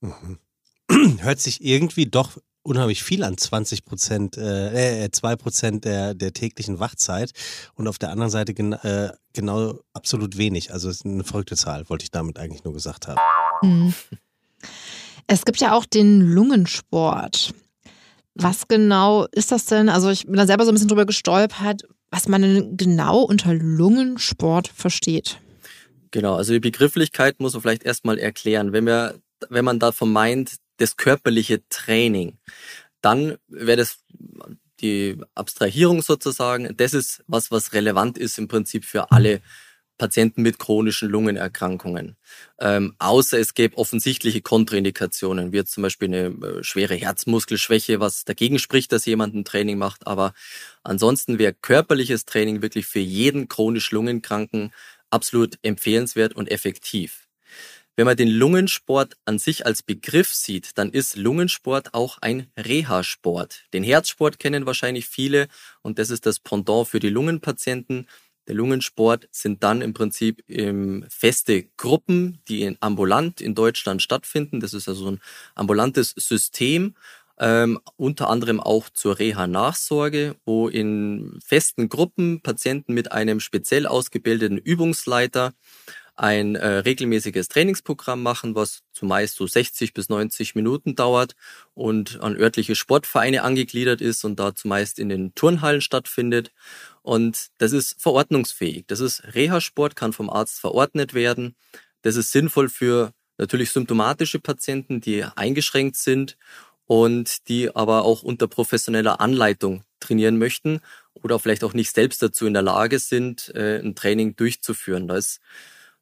Mhm. 0.00 0.38
Hört 1.20 1.40
sich 1.40 1.64
irgendwie 1.64 2.06
doch 2.06 2.38
unheimlich 2.62 3.02
viel 3.02 3.24
an 3.24 3.36
20 3.36 3.84
Prozent, 3.84 4.36
äh, 4.36 5.10
2 5.10 5.32
äh, 5.32 5.36
Prozent 5.36 5.84
der, 5.84 6.14
der 6.14 6.32
täglichen 6.32 6.78
Wachzeit 6.78 7.32
und 7.74 7.88
auf 7.88 7.98
der 7.98 8.10
anderen 8.10 8.30
Seite 8.30 8.54
gen, 8.54 8.72
äh, 8.72 9.12
genau 9.32 9.80
absolut 9.92 10.36
wenig. 10.36 10.72
Also 10.72 10.88
es 10.88 10.98
ist 10.98 11.06
eine 11.06 11.24
verrückte 11.24 11.56
Zahl, 11.56 11.88
wollte 11.88 12.04
ich 12.04 12.10
damit 12.10 12.38
eigentlich 12.38 12.64
nur 12.64 12.74
gesagt 12.74 13.08
haben. 13.08 13.20
Mhm. 13.62 13.94
Es 15.26 15.44
gibt 15.44 15.60
ja 15.60 15.74
auch 15.74 15.86
den 15.86 16.20
Lungensport. 16.20 17.54
Was 18.34 18.66
genau 18.68 19.26
ist 19.32 19.52
das 19.52 19.66
denn? 19.66 19.88
Also 19.88 20.10
ich 20.10 20.26
bin 20.26 20.36
da 20.36 20.46
selber 20.46 20.64
so 20.64 20.70
ein 20.70 20.74
bisschen 20.74 20.88
drüber 20.88 21.06
gestolpert, 21.06 21.82
was 22.10 22.28
man 22.28 22.76
genau 22.76 23.22
unter 23.22 23.54
Lungensport 23.54 24.68
versteht. 24.68 25.38
Genau, 26.10 26.36
also 26.36 26.52
die 26.52 26.60
Begrifflichkeit 26.60 27.40
muss 27.40 27.54
man 27.54 27.62
vielleicht 27.62 27.84
erstmal 27.84 28.18
erklären. 28.18 28.72
Wenn, 28.72 28.86
wir, 28.86 29.18
wenn 29.48 29.64
man 29.64 29.78
davon 29.78 30.12
meint, 30.12 30.56
das 30.76 30.96
körperliche 30.96 31.62
Training, 31.68 32.38
dann 33.00 33.36
wäre 33.48 33.78
das 33.78 33.98
die 34.80 35.16
Abstrahierung 35.34 36.02
sozusagen. 36.02 36.76
Das 36.76 36.92
ist 36.92 37.22
was, 37.26 37.50
was 37.50 37.72
relevant 37.72 38.18
ist 38.18 38.38
im 38.38 38.48
Prinzip 38.48 38.84
für 38.84 39.10
alle 39.10 39.40
Patienten 39.98 40.42
mit 40.42 40.58
chronischen 40.58 41.08
Lungenerkrankungen. 41.08 42.16
Ähm, 42.58 42.94
außer 42.98 43.38
es 43.38 43.54
gäbe 43.54 43.78
offensichtliche 43.78 44.40
Kontraindikationen, 44.40 45.52
wie 45.52 45.64
zum 45.64 45.82
Beispiel 45.82 46.08
eine 46.08 46.26
äh, 46.26 46.64
schwere 46.64 46.94
Herzmuskelschwäche, 46.94 48.00
was 48.00 48.24
dagegen 48.24 48.58
spricht, 48.58 48.92
dass 48.92 49.06
jemand 49.06 49.34
ein 49.34 49.44
Training 49.44 49.78
macht. 49.78 50.06
Aber 50.06 50.34
ansonsten 50.82 51.38
wäre 51.38 51.54
körperliches 51.54 52.24
Training 52.24 52.62
wirklich 52.62 52.86
für 52.86 53.00
jeden 53.00 53.48
chronisch 53.48 53.90
Lungenkranken 53.92 54.72
absolut 55.10 55.58
empfehlenswert 55.62 56.34
und 56.34 56.50
effektiv. 56.50 57.28
wenn 57.96 58.06
man 58.06 58.16
den 58.16 58.28
Lungensport 58.28 59.16
an 59.26 59.38
sich 59.38 59.66
als 59.66 59.82
Begriff 59.82 60.32
sieht, 60.34 60.78
dann 60.78 60.90
ist 60.90 61.16
Lungensport 61.16 61.92
auch 61.94 62.18
ein 62.22 62.50
Reha-Sport. 62.58 63.64
Den 63.74 63.84
Herzsport 63.84 64.38
kennen 64.38 64.66
wahrscheinlich 64.66 65.06
viele 65.06 65.48
und 65.82 65.98
das 65.98 66.10
ist 66.10 66.24
das 66.26 66.40
Pendant 66.40 66.88
für 66.88 67.00
die 67.00 67.10
Lungenpatienten. 67.10 68.08
Der 68.48 68.54
Lungensport 68.54 69.28
sind 69.30 69.62
dann 69.62 69.82
im 69.82 69.94
Prinzip 69.94 70.42
ähm, 70.48 71.04
feste 71.08 71.64
Gruppen, 71.76 72.38
die 72.48 72.62
in 72.62 72.76
ambulant 72.80 73.40
in 73.40 73.54
Deutschland 73.54 74.02
stattfinden. 74.02 74.60
Das 74.60 74.74
ist 74.74 74.88
also 74.88 75.12
ein 75.12 75.20
ambulantes 75.54 76.14
System, 76.16 76.94
ähm, 77.38 77.80
unter 77.96 78.28
anderem 78.28 78.60
auch 78.60 78.88
zur 78.90 79.18
Reha-Nachsorge, 79.18 80.36
wo 80.44 80.68
in 80.68 81.38
festen 81.44 81.88
Gruppen 81.88 82.40
Patienten 82.40 82.94
mit 82.94 83.12
einem 83.12 83.40
speziell 83.40 83.86
ausgebildeten 83.86 84.58
Übungsleiter 84.58 85.52
ein 86.14 86.56
äh, 86.56 86.66
regelmäßiges 86.66 87.48
Trainingsprogramm 87.48 88.22
machen, 88.22 88.54
was 88.54 88.82
zumeist 88.92 89.36
so 89.36 89.46
60 89.46 89.94
bis 89.94 90.08
90 90.08 90.54
Minuten 90.54 90.94
dauert 90.94 91.34
und 91.74 92.20
an 92.20 92.36
örtliche 92.36 92.74
Sportvereine 92.74 93.42
angegliedert 93.42 94.00
ist 94.00 94.24
und 94.24 94.38
da 94.38 94.54
zumeist 94.54 94.98
in 94.98 95.08
den 95.08 95.34
Turnhallen 95.34 95.80
stattfindet. 95.80 96.52
Und 97.02 97.48
das 97.58 97.72
ist 97.72 98.00
verordnungsfähig. 98.00 98.84
Das 98.86 99.00
ist 99.00 99.22
Reha-Sport, 99.34 99.96
kann 99.96 100.12
vom 100.12 100.30
Arzt 100.30 100.60
verordnet 100.60 101.14
werden. 101.14 101.56
Das 102.02 102.16
ist 102.16 102.32
sinnvoll 102.32 102.68
für 102.68 103.12
natürlich 103.38 103.70
symptomatische 103.70 104.38
Patienten, 104.38 105.00
die 105.00 105.24
eingeschränkt 105.24 105.96
sind 105.96 106.36
und 106.86 107.48
die 107.48 107.74
aber 107.74 108.04
auch 108.04 108.22
unter 108.22 108.46
professioneller 108.46 109.20
Anleitung 109.20 109.84
trainieren 110.00 110.38
möchten 110.38 110.80
oder 111.14 111.38
vielleicht 111.38 111.64
auch 111.64 111.74
nicht 111.74 111.94
selbst 111.94 112.22
dazu 112.22 112.46
in 112.46 112.54
der 112.54 112.62
Lage 112.62 112.98
sind, 112.98 113.52
äh, 113.54 113.78
ein 113.78 113.94
Training 113.94 114.36
durchzuführen. 114.36 115.08
Da 115.08 115.16
ist 115.16 115.40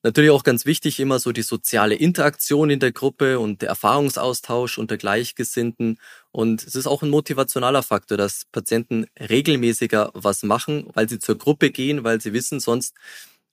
Natürlich 0.03 0.31
auch 0.31 0.45
ganz 0.45 0.65
wichtig 0.65 0.99
immer 0.99 1.19
so 1.19 1.31
die 1.31 1.43
soziale 1.43 1.95
Interaktion 1.95 2.71
in 2.71 2.81
der 2.81 2.93
Gruppe 2.93 3.39
und 3.39 3.61
der 3.61 3.69
Erfahrungsaustausch 3.69 4.79
unter 4.79 4.97
Gleichgesinnten. 4.97 5.99
Und 6.33 6.67
es 6.67 6.75
ist 6.75 6.87
auch 6.87 7.03
ein 7.03 7.11
motivationaler 7.11 7.83
Faktor, 7.83 8.17
dass 8.17 8.47
Patienten 8.51 9.07
regelmäßiger 9.19 10.11
was 10.15 10.43
machen, 10.43 10.89
weil 10.95 11.09
sie 11.09 11.19
zur 11.19 11.37
Gruppe 11.37 11.71
gehen, 11.71 12.03
weil 12.03 12.21
sie 12.21 12.33
wissen, 12.33 12.61
sonst 12.61 12.95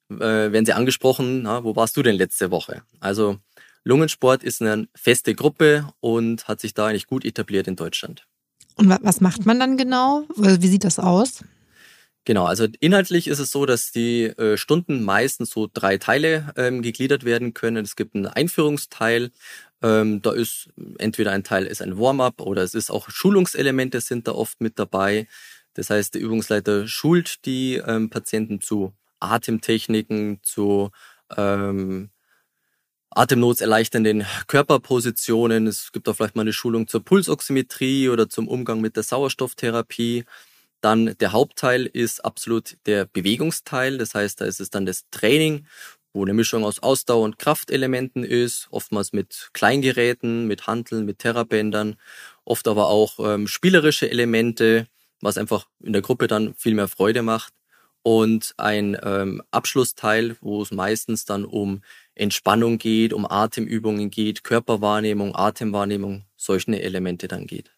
äh, 0.10 0.16
werden 0.20 0.66
sie 0.66 0.72
angesprochen, 0.72 1.42
na, 1.42 1.66
wo 1.66 1.76
warst 1.76 1.98
du 1.98 2.04
denn 2.04 2.16
letzte 2.16 2.50
Woche? 2.50 2.82
Also 3.02 3.40
Lungensport 3.84 4.42
ist 4.42 4.62
eine 4.62 4.88
feste 4.96 5.36
Gruppe 5.36 5.90
und 6.00 6.48
hat 6.48 6.62
sich 6.62 6.74
da 6.74 6.88
eigentlich 6.88 7.08
gut 7.08 7.26
etabliert 7.26 7.68
in 7.68 7.76
Deutschland. 7.76 8.26
Und 8.76 8.90
was 8.90 9.22
macht 9.22 9.46
man 9.46 9.60
dann 9.60 9.76
genau? 9.76 10.24
Wie 10.36 10.68
sieht 10.68 10.84
das 10.84 11.00
aus? 11.00 11.44
Genau, 12.28 12.44
also 12.44 12.68
inhaltlich 12.82 13.30
ist 13.30 13.40
es 13.40 13.52
so, 13.52 13.66
dass 13.66 13.94
die 13.94 14.26
äh, 14.26 14.58
Stunden 14.58 15.02
meistens 15.02 15.50
so 15.52 15.70
drei 15.74 15.98
Teile 15.98 16.52
ähm, 16.58 16.82
gegliedert 16.82 17.24
werden 17.24 17.54
können. 17.54 17.86
Es 17.86 17.96
gibt 17.96 18.16
einen 18.16 18.26
Einführungsteil, 18.26 19.32
ähm, 19.82 20.22
da 20.22 20.34
ist 20.34 20.68
entweder 20.98 21.32
ein 21.32 21.46
Teil 21.46 21.66
ist 21.66 21.82
ein 21.82 21.98
Warm-up 21.98 22.42
oder 22.42 22.64
es 22.64 22.74
ist 22.74 22.90
auch 22.92 23.10
Schulungselemente 23.10 24.02
sind 24.02 24.28
da 24.28 24.34
oft 24.34 24.60
mit 24.60 24.78
dabei. 24.78 25.30
Das 25.74 25.90
heißt, 25.90 26.16
der 26.16 26.22
Übungsleiter 26.22 26.86
schult 26.86 27.46
die 27.46 27.76
ähm, 27.76 28.10
Patienten 28.10 28.60
zu 28.60 28.92
Atemtechniken, 29.22 30.42
zu 30.44 30.92
ähm, 31.38 32.10
atemnotserleichternden 33.12 34.26
Körperpositionen. 34.48 35.66
Es 35.68 35.94
gibt 35.94 36.10
auch 36.10 36.16
vielleicht 36.18 36.36
mal 36.36 36.42
eine 36.42 36.52
Schulung 36.52 36.90
zur 36.90 37.06
Pulsoximetrie 37.06 38.10
oder 38.10 38.28
zum 38.28 38.50
Umgang 38.50 38.82
mit 38.82 38.98
der 38.98 39.04
Sauerstofftherapie. 39.04 40.26
Dann 40.82 41.18
der 41.20 41.32
Hauptteil 41.32 41.86
ist 41.86 42.24
absolut 42.24 42.78
der 42.86 43.06
Bewegungsteil. 43.06 43.98
Das 43.98 44.14
heißt, 44.14 44.42
da 44.42 44.46
ist 44.46 44.60
es 44.60 44.70
dann 44.70 44.86
das 44.86 45.06
Training, 45.10 45.66
wo 46.14 46.24
eine 46.24 46.34
Mischung 46.34 46.64
aus 46.66 46.80
Ausdauer- 46.80 47.26
und 47.26 47.38
Kraftelementen 47.38 48.24
ist, 48.24 48.68
oftmals 48.72 49.14
mit 49.14 49.50
Kleingeräten, 49.54 50.48
mit 50.48 50.68
Hanteln, 50.68 51.06
mit 51.06 51.20
Terrabändern, 51.20 51.96
oft 52.44 52.68
aber 52.68 52.88
auch 52.88 53.20
ähm, 53.20 53.48
spielerische 53.48 54.10
Elemente, 54.10 54.88
was 55.22 55.38
einfach 55.38 55.68
in 55.80 55.94
der 55.94 56.02
Gruppe 56.02 56.28
dann 56.28 56.54
viel 56.56 56.74
mehr 56.74 56.88
Freude 56.88 57.22
macht. 57.22 57.54
Und 58.04 58.54
ein 58.58 58.98
ähm, 59.04 59.44
Abschlussteil, 59.52 60.38
wo 60.40 60.62
es 60.62 60.72
meistens 60.72 61.26
dann 61.26 61.44
um 61.44 61.82
Entspannung 62.16 62.78
geht, 62.78 63.12
um 63.12 63.30
Atemübungen 63.30 64.10
geht, 64.10 64.44
Körperwahrnehmung, 64.44 65.36
Atemwahrnehmung, 65.36 66.24
solche 66.38 66.82
Elemente 66.82 67.28
dann 67.28 67.48
geht. 67.48 67.72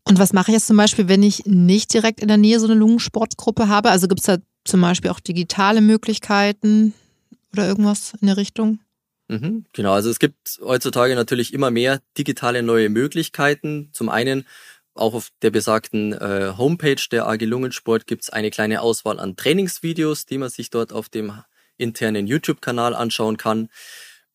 Und 0.03 0.19
was 0.19 0.33
mache 0.33 0.51
ich 0.51 0.55
jetzt 0.55 0.67
zum 0.67 0.77
Beispiel, 0.77 1.07
wenn 1.07 1.23
ich 1.23 1.45
nicht 1.45 1.93
direkt 1.93 2.19
in 2.19 2.27
der 2.27 2.37
Nähe 2.37 2.59
so 2.59 2.65
eine 2.65 2.75
Lungensportgruppe 2.75 3.67
habe? 3.67 3.91
Also 3.91 4.07
gibt 4.07 4.21
es 4.21 4.25
da 4.25 4.37
zum 4.65 4.81
Beispiel 4.81 5.11
auch 5.11 5.19
digitale 5.19 5.81
Möglichkeiten 5.81 6.93
oder 7.53 7.67
irgendwas 7.67 8.13
in 8.19 8.27
der 8.27 8.37
Richtung? 8.37 8.79
Mhm, 9.27 9.65
genau, 9.73 9.93
also 9.93 10.09
es 10.09 10.19
gibt 10.19 10.59
heutzutage 10.61 11.15
natürlich 11.15 11.53
immer 11.53 11.71
mehr 11.71 12.01
digitale 12.17 12.63
neue 12.63 12.89
Möglichkeiten. 12.89 13.89
Zum 13.93 14.09
einen 14.09 14.45
auch 14.93 15.13
auf 15.13 15.29
der 15.41 15.51
besagten 15.51 16.13
äh, 16.13 16.53
Homepage 16.57 17.01
der 17.11 17.27
AG 17.27 17.41
Lungensport 17.45 18.07
gibt 18.07 18.23
es 18.23 18.29
eine 18.29 18.51
kleine 18.51 18.81
Auswahl 18.81 19.19
an 19.19 19.37
Trainingsvideos, 19.37 20.25
die 20.25 20.37
man 20.37 20.49
sich 20.49 20.69
dort 20.69 20.91
auf 20.91 21.07
dem 21.07 21.31
internen 21.77 22.27
YouTube-Kanal 22.27 22.93
anschauen 22.93 23.37
kann. 23.37 23.69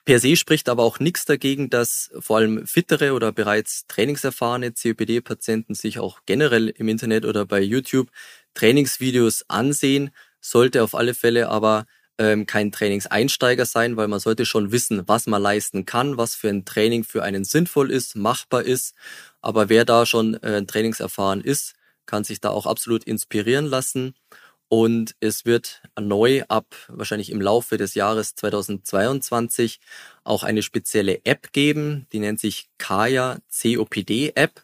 Per 0.06 0.20
se 0.20 0.36
spricht 0.36 0.68
aber 0.68 0.84
auch 0.84 1.00
nichts 1.00 1.24
dagegen, 1.24 1.68
dass 1.68 2.10
vor 2.20 2.36
allem 2.36 2.64
fittere 2.64 3.12
oder 3.12 3.32
bereits 3.32 3.86
trainingserfahrene 3.88 4.72
COPD-Patienten 4.72 5.74
sich 5.74 5.98
auch 5.98 6.20
generell 6.26 6.68
im 6.68 6.86
Internet 6.88 7.24
oder 7.24 7.44
bei 7.44 7.60
YouTube 7.60 8.08
Trainingsvideos 8.54 9.44
ansehen. 9.48 10.10
Sollte 10.40 10.84
auf 10.84 10.94
alle 10.94 11.12
Fälle 11.12 11.48
aber 11.48 11.86
ähm, 12.18 12.46
kein 12.46 12.70
Trainingseinsteiger 12.70 13.66
sein, 13.66 13.96
weil 13.96 14.06
man 14.06 14.20
sollte 14.20 14.46
schon 14.46 14.70
wissen, 14.70 15.02
was 15.08 15.26
man 15.26 15.42
leisten 15.42 15.86
kann, 15.86 16.16
was 16.16 16.36
für 16.36 16.50
ein 16.50 16.64
Training 16.64 17.02
für 17.02 17.24
einen 17.24 17.44
sinnvoll 17.44 17.90
ist, 17.90 18.14
machbar 18.14 18.62
ist. 18.62 18.94
Aber 19.40 19.68
wer 19.68 19.84
da 19.84 20.06
schon 20.06 20.34
äh, 20.42 20.64
trainingserfahren 20.64 21.40
ist, 21.40 21.74
kann 22.06 22.22
sich 22.22 22.40
da 22.40 22.50
auch 22.50 22.66
absolut 22.66 23.02
inspirieren 23.02 23.66
lassen. 23.66 24.14
Und 24.68 25.14
es 25.20 25.44
wird 25.44 25.82
neu 25.98 26.42
ab 26.48 26.66
wahrscheinlich 26.88 27.30
im 27.30 27.40
Laufe 27.40 27.76
des 27.76 27.94
Jahres 27.94 28.34
2022 28.34 29.78
auch 30.24 30.42
eine 30.42 30.62
spezielle 30.62 31.24
App 31.24 31.52
geben, 31.52 32.06
die 32.12 32.18
nennt 32.18 32.40
sich 32.40 32.68
Kaya 32.78 33.38
COPD 33.50 34.32
App. 34.34 34.62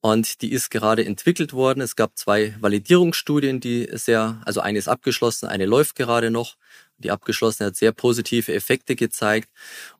Und 0.00 0.42
die 0.42 0.52
ist 0.52 0.70
gerade 0.70 1.04
entwickelt 1.04 1.52
worden. 1.52 1.80
Es 1.80 1.96
gab 1.96 2.16
zwei 2.16 2.54
Validierungsstudien, 2.60 3.60
die 3.60 3.88
sehr, 3.92 4.40
also 4.44 4.60
eine 4.60 4.78
ist 4.78 4.88
abgeschlossen, 4.88 5.48
eine 5.48 5.66
läuft 5.66 5.96
gerade 5.96 6.30
noch. 6.30 6.56
Die 6.98 7.10
abgeschlossene 7.10 7.68
hat 7.68 7.76
sehr 7.76 7.92
positive 7.92 8.54
Effekte 8.54 8.96
gezeigt. 8.96 9.50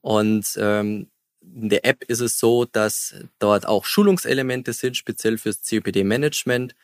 Und 0.00 0.56
ähm, 0.56 1.08
in 1.40 1.68
der 1.68 1.84
App 1.84 2.04
ist 2.04 2.20
es 2.20 2.38
so, 2.38 2.64
dass 2.64 3.14
dort 3.38 3.66
auch 3.66 3.84
Schulungselemente 3.84 4.72
sind, 4.72 4.96
speziell 4.96 5.38
fürs 5.38 5.62
COPD-Management 5.68 6.74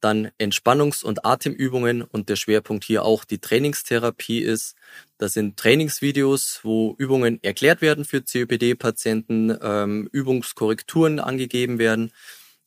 dann 0.00 0.30
Entspannungs- 0.38 1.04
und 1.04 1.24
Atemübungen 1.24 2.02
und 2.02 2.28
der 2.28 2.36
Schwerpunkt 2.36 2.84
hier 2.84 3.04
auch 3.04 3.24
die 3.24 3.38
Trainingstherapie 3.38 4.40
ist. 4.40 4.74
Das 5.18 5.34
sind 5.34 5.56
Trainingsvideos, 5.56 6.60
wo 6.62 6.94
Übungen 6.98 7.42
erklärt 7.42 7.82
werden 7.82 8.04
für 8.04 8.22
COPD-Patienten, 8.22 9.56
ähm, 9.62 10.08
Übungskorrekturen 10.12 11.20
angegeben 11.20 11.78
werden 11.78 12.12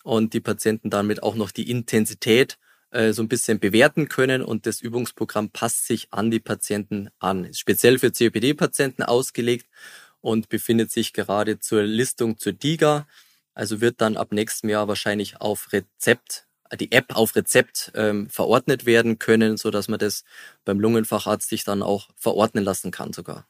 und 0.03 0.33
die 0.33 0.41
Patienten 0.41 0.89
damit 0.89 1.23
auch 1.23 1.35
noch 1.35 1.51
die 1.51 1.69
Intensität 1.69 2.57
äh, 2.91 3.11
so 3.11 3.23
ein 3.23 3.27
bisschen 3.27 3.59
bewerten 3.59 4.07
können 4.07 4.43
und 4.43 4.65
das 4.67 4.79
Übungsprogramm 4.79 5.49
passt 5.49 5.87
sich 5.87 6.07
an 6.11 6.29
die 6.29 6.39
Patienten 6.39 7.09
an. 7.19 7.45
Ist 7.45 7.59
speziell 7.59 7.97
für 7.97 8.11
COPD-Patienten 8.11 9.03
ausgelegt 9.03 9.67
und 10.21 10.47
befindet 10.49 10.91
sich 10.91 11.11
gerade 11.11 11.59
zur 11.59 11.83
Listung 11.83 12.37
zur 12.37 12.53
DIGA. 12.53 13.07
Also 13.55 13.81
wird 13.81 14.01
dann 14.01 14.15
ab 14.15 14.31
nächstem 14.31 14.69
Jahr 14.69 14.87
wahrscheinlich 14.87 15.41
auf 15.41 15.73
Rezept 15.73 16.47
die 16.75 16.91
App 16.91 17.15
auf 17.15 17.35
Rezept 17.35 17.91
ähm, 17.95 18.29
verordnet 18.29 18.85
werden 18.85 19.19
können, 19.19 19.57
so 19.57 19.71
dass 19.71 19.87
man 19.87 19.99
das 19.99 20.23
beim 20.65 20.79
Lungenfacharzt 20.79 21.49
sich 21.49 21.63
dann 21.63 21.83
auch 21.83 22.09
verordnen 22.15 22.63
lassen 22.63 22.91
kann 22.91 23.13
sogar. 23.13 23.45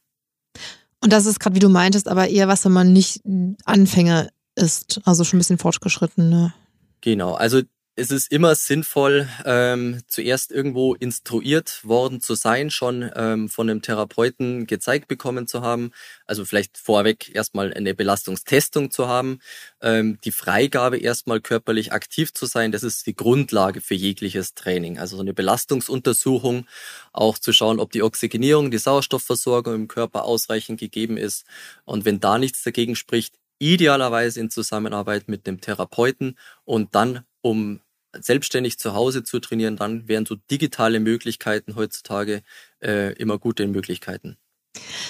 Und 1.02 1.12
das 1.12 1.26
ist 1.26 1.40
gerade, 1.40 1.56
wie 1.56 1.60
du 1.60 1.70
meintest, 1.70 2.08
aber 2.08 2.30
eher 2.30 2.48
was, 2.48 2.64
wenn 2.66 2.72
man 2.72 2.94
nicht 2.94 3.22
Anfänger 3.66 4.30
ist, 4.56 5.02
also 5.06 5.24
schon 5.24 5.38
ein 5.38 5.42
bisschen 5.42 5.58
fortgeschritten. 5.58 6.30
Ne? 6.30 6.54
Genau, 7.02 7.34
also 7.34 7.62
es 7.96 8.10
ist 8.10 8.32
immer 8.32 8.56
sinnvoll, 8.56 9.30
ähm, 9.46 10.02
zuerst 10.08 10.52
irgendwo 10.52 10.96
instruiert 10.96 11.86
worden 11.86 12.22
zu 12.22 12.34
sein, 12.34 12.72
schon 12.72 13.12
ähm, 13.16 13.50
von 13.50 13.70
einem 13.70 13.84
Therapeuten 13.84 14.66
gezeigt 14.66 15.08
bekommen 15.08 15.46
zu 15.46 15.62
haben. 15.62 15.92
Also 16.26 16.44
vielleicht 16.44 16.80
vorweg 16.80 17.34
erstmal 17.36 17.72
eine 17.72 17.94
Belastungstestung 17.94 18.90
zu 18.90 19.08
haben, 19.08 19.40
ähm, 19.80 20.18
die 20.24 20.32
Freigabe 20.32 20.98
erstmal 20.98 21.40
körperlich 21.40 21.92
aktiv 21.92 22.34
zu 22.34 22.48
sein. 22.48 22.72
Das 22.72 22.82
ist 22.82 23.06
die 23.06 23.16
Grundlage 23.16 23.80
für 23.80 23.96
jegliches 23.96 24.56
Training. 24.56 24.98
Also 24.98 25.18
so 25.18 25.22
eine 25.22 25.36
Belastungsuntersuchung, 25.36 26.66
auch 27.12 27.38
zu 27.38 27.54
schauen, 27.54 27.80
ob 27.80 27.92
die 27.92 28.02
Oxygenierung, 28.02 28.72
die 28.72 28.80
Sauerstoffversorgung 28.80 29.76
im 29.76 29.88
Körper 29.88 30.26
ausreichend 30.26 30.80
gegeben 30.80 31.18
ist. 31.18 31.46
Und 31.86 32.06
wenn 32.06 32.20
da 32.20 32.40
nichts 32.40 32.64
dagegen 32.64 32.96
spricht, 32.96 33.36
idealerweise 33.60 34.40
in 34.40 34.50
Zusammenarbeit 34.50 35.28
mit 35.28 35.46
dem 35.46 35.62
Therapeuten 35.62 36.40
und 36.66 36.96
dann 36.96 37.24
um 37.44 37.82
selbstständig 38.20 38.80
zu 38.80 38.94
Hause 38.94 39.24
zu 39.24 39.40
trainieren, 39.40 39.76
dann 39.76 40.08
wären 40.08 40.26
so 40.26 40.36
digitale 40.50 41.00
Möglichkeiten 41.00 41.76
heutzutage 41.76 42.42
äh, 42.82 43.14
immer 43.14 43.38
gute 43.38 43.68
Möglichkeiten. 43.68 44.38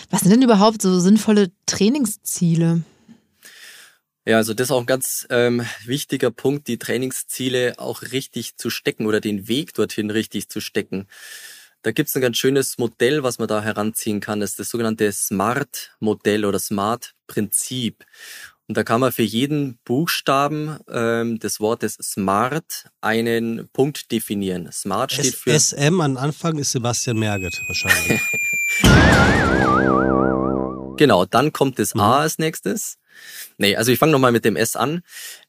Was 0.10 0.22
sind 0.22 0.32
denn 0.32 0.42
überhaupt 0.42 0.82
so 0.82 1.00
sinnvolle 1.00 1.52
Trainingsziele? 1.66 2.84
Ja, 4.26 4.38
also 4.38 4.54
das 4.54 4.68
ist 4.68 4.72
auch 4.72 4.80
ein 4.80 4.86
ganz 4.86 5.28
ähm, 5.30 5.66
wichtiger 5.86 6.32
Punkt, 6.32 6.68
die 6.68 6.78
Trainingsziele 6.78 7.74
auch 7.78 8.02
richtig 8.02 8.56
zu 8.56 8.70
stecken 8.70 9.06
oder 9.06 9.20
den 9.20 9.48
Weg 9.50 9.74
dorthin 9.74 10.10
richtig 10.10 10.50
zu 10.50 10.62
stecken. 10.62 11.08
Da 11.82 11.92
gibt's 11.92 12.16
ein 12.16 12.22
ganz 12.22 12.38
schönes 12.38 12.78
Modell, 12.78 13.24
was 13.24 13.40
man 13.40 13.50
da 13.50 13.62
heranziehen 13.62 14.22
kann. 14.22 14.40
Das 14.40 14.52
ist 14.52 14.60
das 14.60 14.70
sogenannte 14.70 15.12
Smart-Modell 15.12 16.46
oder 16.46 16.58
Smart-Prinzip. 16.58 18.06
Und 18.68 18.78
da 18.78 18.84
kann 18.84 19.02
man 19.02 19.12
für 19.12 19.24
jeden 19.24 19.78
Buchstaben 19.84 20.78
ähm, 20.90 21.40
des 21.40 21.60
Wortes 21.60 21.98
Smart 22.02 22.86
einen 23.02 23.70
Punkt 23.74 24.12
definieren. 24.12 24.72
Smart 24.72 25.12
steht 25.12 25.36
für. 25.36 25.60
SM 25.60 26.00
am 26.00 26.18
Anfang 26.18 26.58
ist 26.58 26.72
Sebastian 26.72 27.20
Merget 27.20 27.62
wahrscheinlich. 27.68 28.22
genau, 30.98 31.26
dann 31.26 31.52
kommt 31.52 31.78
das 31.78 31.94
A 31.94 31.96
mhm. 31.96 32.02
als 32.02 32.38
nächstes. 32.38 32.98
Nee, 33.58 33.76
also 33.76 33.92
ich 33.92 34.00
fange 34.00 34.14
nochmal 34.14 34.32
mit 34.32 34.46
dem 34.46 34.56
S 34.56 34.76
an. 34.76 35.02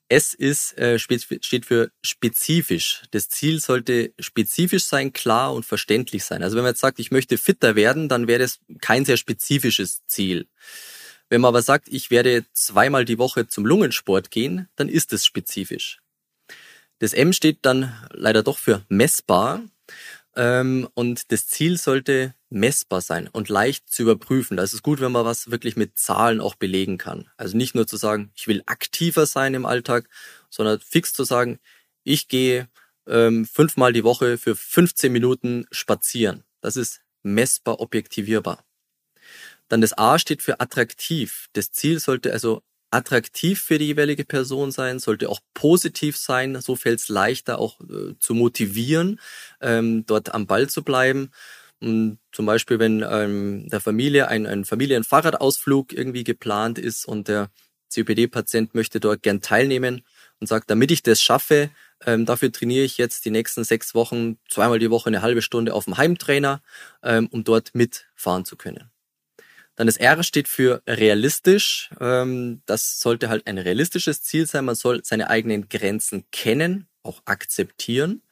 S 0.08 0.34
ist, 0.34 0.76
äh, 0.76 0.98
steht 0.98 1.64
für 1.64 1.90
spezifisch. 2.02 3.02
Das 3.12 3.28
Ziel 3.28 3.60
sollte 3.60 4.12
spezifisch 4.18 4.84
sein, 4.84 5.12
klar 5.12 5.54
und 5.54 5.64
verständlich 5.64 6.24
sein. 6.24 6.42
Also 6.42 6.56
wenn 6.56 6.64
man 6.64 6.72
jetzt 6.72 6.80
sagt, 6.80 6.98
ich 6.98 7.10
möchte 7.10 7.38
fitter 7.38 7.74
werden, 7.74 8.08
dann 8.08 8.26
wäre 8.26 8.40
das 8.40 8.58
kein 8.80 9.04
sehr 9.04 9.16
spezifisches 9.16 10.04
Ziel. 10.06 10.46
Wenn 11.34 11.40
man 11.40 11.48
aber 11.48 11.62
sagt, 11.62 11.88
ich 11.88 12.12
werde 12.12 12.44
zweimal 12.52 13.04
die 13.04 13.18
Woche 13.18 13.48
zum 13.48 13.66
Lungensport 13.66 14.30
gehen, 14.30 14.68
dann 14.76 14.88
ist 14.88 15.12
es 15.12 15.26
spezifisch. 15.26 15.98
Das 17.00 17.12
M 17.12 17.32
steht 17.32 17.58
dann 17.62 17.92
leider 18.12 18.44
doch 18.44 18.56
für 18.56 18.84
messbar. 18.88 19.64
Ähm, 20.36 20.88
und 20.94 21.32
das 21.32 21.48
Ziel 21.48 21.76
sollte 21.76 22.36
messbar 22.50 23.00
sein 23.00 23.26
und 23.26 23.48
leicht 23.48 23.90
zu 23.90 24.02
überprüfen. 24.02 24.56
Das 24.56 24.74
ist 24.74 24.84
gut, 24.84 25.00
wenn 25.00 25.10
man 25.10 25.24
was 25.24 25.50
wirklich 25.50 25.74
mit 25.74 25.98
Zahlen 25.98 26.40
auch 26.40 26.54
belegen 26.54 26.98
kann. 26.98 27.28
Also 27.36 27.56
nicht 27.56 27.74
nur 27.74 27.88
zu 27.88 27.96
sagen, 27.96 28.30
ich 28.36 28.46
will 28.46 28.62
aktiver 28.66 29.26
sein 29.26 29.54
im 29.54 29.66
Alltag, 29.66 30.08
sondern 30.50 30.78
fix 30.78 31.14
zu 31.14 31.24
sagen, 31.24 31.58
ich 32.04 32.28
gehe 32.28 32.68
ähm, 33.08 33.44
fünfmal 33.44 33.92
die 33.92 34.04
Woche 34.04 34.38
für 34.38 34.54
15 34.54 35.10
Minuten 35.10 35.66
spazieren. 35.72 36.44
Das 36.60 36.76
ist 36.76 37.00
messbar 37.24 37.80
objektivierbar. 37.80 38.64
Dann 39.68 39.80
das 39.80 39.96
A 39.96 40.18
steht 40.18 40.42
für 40.42 40.60
attraktiv. 40.60 41.48
Das 41.52 41.72
Ziel 41.72 41.98
sollte 42.00 42.32
also 42.32 42.62
attraktiv 42.90 43.60
für 43.60 43.78
die 43.78 43.86
jeweilige 43.86 44.24
Person 44.24 44.70
sein, 44.70 44.98
sollte 45.00 45.28
auch 45.28 45.40
positiv 45.52 46.16
sein. 46.16 46.60
So 46.60 46.76
fällt 46.76 47.00
es 47.00 47.08
leichter 47.08 47.58
auch 47.58 47.80
äh, 47.80 48.14
zu 48.18 48.34
motivieren, 48.34 49.20
ähm, 49.60 50.06
dort 50.06 50.32
am 50.32 50.46
Ball 50.46 50.68
zu 50.68 50.82
bleiben. 50.84 51.30
Und 51.80 52.18
zum 52.32 52.46
Beispiel, 52.46 52.78
wenn 52.78 53.04
ähm, 53.08 53.68
der 53.68 53.80
Familie 53.80 54.28
ein, 54.28 54.46
ein 54.46 54.64
Familienfahrradausflug 54.64 55.92
irgendwie 55.92 56.24
geplant 56.24 56.78
ist 56.78 57.04
und 57.04 57.28
der 57.28 57.50
COPD-Patient 57.92 58.74
möchte 58.74 59.00
dort 59.00 59.22
gern 59.22 59.40
teilnehmen 59.40 60.02
und 60.40 60.46
sagt, 60.46 60.70
damit 60.70 60.90
ich 60.90 61.02
das 61.02 61.20
schaffe, 61.20 61.70
ähm, 62.06 62.26
dafür 62.26 62.52
trainiere 62.52 62.84
ich 62.84 62.98
jetzt 62.98 63.24
die 63.24 63.30
nächsten 63.30 63.64
sechs 63.64 63.94
Wochen 63.94 64.38
zweimal 64.48 64.78
die 64.78 64.90
Woche 64.90 65.08
eine 65.08 65.22
halbe 65.22 65.42
Stunde 65.42 65.74
auf 65.74 65.84
dem 65.84 65.96
Heimtrainer, 65.96 66.62
ähm, 67.02 67.28
um 67.30 67.44
dort 67.44 67.74
mitfahren 67.74 68.44
zu 68.44 68.56
können. 68.56 68.93
Dann 69.76 69.86
das 69.86 69.96
R 69.96 70.22
steht 70.22 70.48
für 70.48 70.82
realistisch. 70.86 71.90
Ähm, 72.00 72.62
das 72.66 73.00
sollte 73.00 73.28
halt 73.28 73.46
ein 73.46 73.58
realistisches 73.58 74.22
Ziel 74.22 74.46
sein. 74.46 74.64
Man 74.64 74.74
soll 74.74 75.00
seine 75.04 75.30
eigenen 75.30 75.68
Grenzen 75.68 76.24
kennen, 76.30 76.86
auch 77.02 77.22
akzeptieren. 77.24 78.22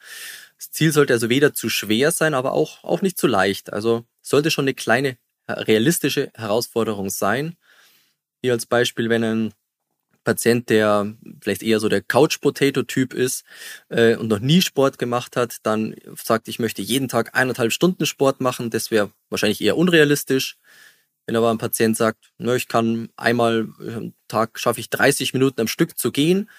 Das 0.57 0.71
Ziel 0.71 0.93
sollte 0.93 1.13
also 1.13 1.29
weder 1.29 1.55
zu 1.55 1.69
schwer 1.69 2.13
sein, 2.13 2.35
aber 2.35 2.53
auch, 2.53 2.85
auch 2.85 3.03
nicht 3.03 3.19
zu 3.19 3.27
leicht. 3.27 3.73
Also 3.73 4.05
sollte 4.21 4.51
schon 4.51 4.65
eine 4.65 4.75
kleine 4.75 5.17
äh, 5.47 5.53
realistische 5.53 6.31
Herausforderung 6.35 7.11
sein. 7.11 7.57
Hier 8.43 8.53
als 8.53 8.67
Beispiel, 8.67 9.09
wenn 9.09 9.25
ein 9.25 9.55
Patient, 10.25 10.69
der 10.71 11.15
vielleicht 11.41 11.63
eher 11.63 11.81
so 11.81 11.89
der 11.89 12.01
Couch-Potato-Typ 12.01 13.13
ist 13.15 13.45
äh, 13.89 14.15
und 14.17 14.29
noch 14.29 14.39
nie 14.39 14.63
Sport 14.63 14.99
gemacht 14.99 15.37
hat, 15.37 15.57
dann 15.65 15.97
sagt, 16.15 16.49
ich 16.49 16.59
möchte 16.59 16.83
jeden 16.83 17.09
Tag 17.09 17.35
eineinhalb 17.35 17.73
Stunden 17.73 18.07
Sport 18.07 18.41
machen, 18.41 18.71
das 18.71 18.91
wäre 18.91 19.11
wahrscheinlich 19.31 19.61
eher 19.61 19.77
unrealistisch. 19.77 20.59
Wenn 21.27 21.37
aber 21.37 21.51
ein 21.51 21.59
Patient 21.59 21.97
sagt, 21.97 22.33
ne, 22.39 22.57
ich 22.57 22.69
kann 22.69 23.09
einmal 23.17 23.69
am 23.79 24.15
Tag 24.29 24.59
schaffe 24.59 24.81
ich 24.81 24.91
30 24.91 25.33
Minuten 25.35 25.61
am 25.61 25.69
Stück 25.69 25.99
zu 25.99 26.11
gehen 26.11 26.51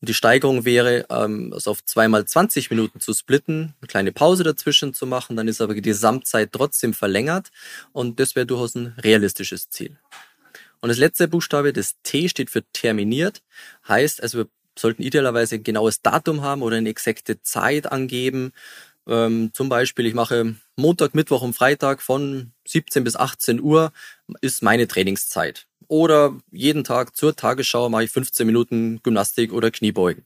und 0.00 0.08
die 0.08 0.14
Steigerung 0.14 0.64
wäre, 0.64 1.06
ähm, 1.10 1.52
es 1.56 1.66
auf 1.68 1.84
zweimal 1.84 2.24
20 2.24 2.70
Minuten 2.70 3.00
zu 3.00 3.14
splitten, 3.14 3.74
eine 3.80 3.88
kleine 3.88 4.12
Pause 4.12 4.44
dazwischen 4.44 4.94
zu 4.94 5.06
machen, 5.06 5.36
dann 5.36 5.48
ist 5.48 5.60
aber 5.60 5.74
die 5.74 5.82
Gesamtzeit 5.82 6.50
trotzdem 6.52 6.92
verlängert 6.92 7.50
und 7.92 8.20
das 8.20 8.34
wäre 8.34 8.46
durchaus 8.46 8.74
ein 8.74 8.94
realistisches 8.98 9.70
Ziel. 9.70 9.98
Und 10.80 10.88
das 10.88 10.98
letzte 10.98 11.28
Buchstabe, 11.28 11.72
das 11.72 11.94
T 12.02 12.28
steht 12.28 12.50
für 12.50 12.64
terminiert, 12.72 13.42
heißt 13.86 14.22
also 14.22 14.38
wir 14.38 14.48
sollten 14.78 15.02
idealerweise 15.02 15.56
ein 15.56 15.62
genaues 15.62 16.02
Datum 16.02 16.42
haben 16.42 16.62
oder 16.62 16.76
eine 16.76 16.88
exakte 16.88 17.40
Zeit 17.42 17.90
angeben. 17.90 18.52
Ähm, 19.06 19.50
zum 19.52 19.68
Beispiel, 19.68 20.06
ich 20.06 20.14
mache 20.14 20.56
Montag, 20.76 21.14
Mittwoch 21.14 21.42
und 21.42 21.54
Freitag 21.54 22.02
von 22.02 22.52
17 22.66 23.04
bis 23.04 23.16
18 23.16 23.60
Uhr 23.60 23.92
ist 24.40 24.62
meine 24.62 24.86
Trainingszeit. 24.86 25.66
Oder 25.88 26.38
jeden 26.50 26.84
Tag 26.84 27.16
zur 27.16 27.36
Tagesschau 27.36 27.88
mache 27.88 28.04
ich 28.04 28.10
15 28.10 28.46
Minuten 28.46 29.00
Gymnastik 29.02 29.52
oder 29.52 29.70
Kniebeugen. 29.70 30.24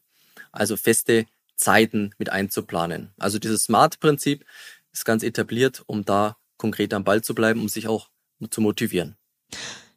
Also 0.53 0.77
feste 0.77 1.27
Zeiten 1.57 2.15
mit 2.19 2.31
einzuplanen. 2.31 3.13
Also 3.19 3.39
dieses 3.39 3.65
Smart-Prinzip 3.65 4.45
ist 4.93 5.05
ganz 5.05 5.23
etabliert, 5.23 5.83
um 5.87 6.05
da 6.05 6.37
konkret 6.57 6.95
am 6.95 7.05
Ball 7.05 7.23
zu 7.23 7.35
bleiben, 7.35 7.61
um 7.61 7.69
sich 7.69 7.89
auch 7.89 8.09
zu 8.51 8.61
motivieren. 8.61 9.17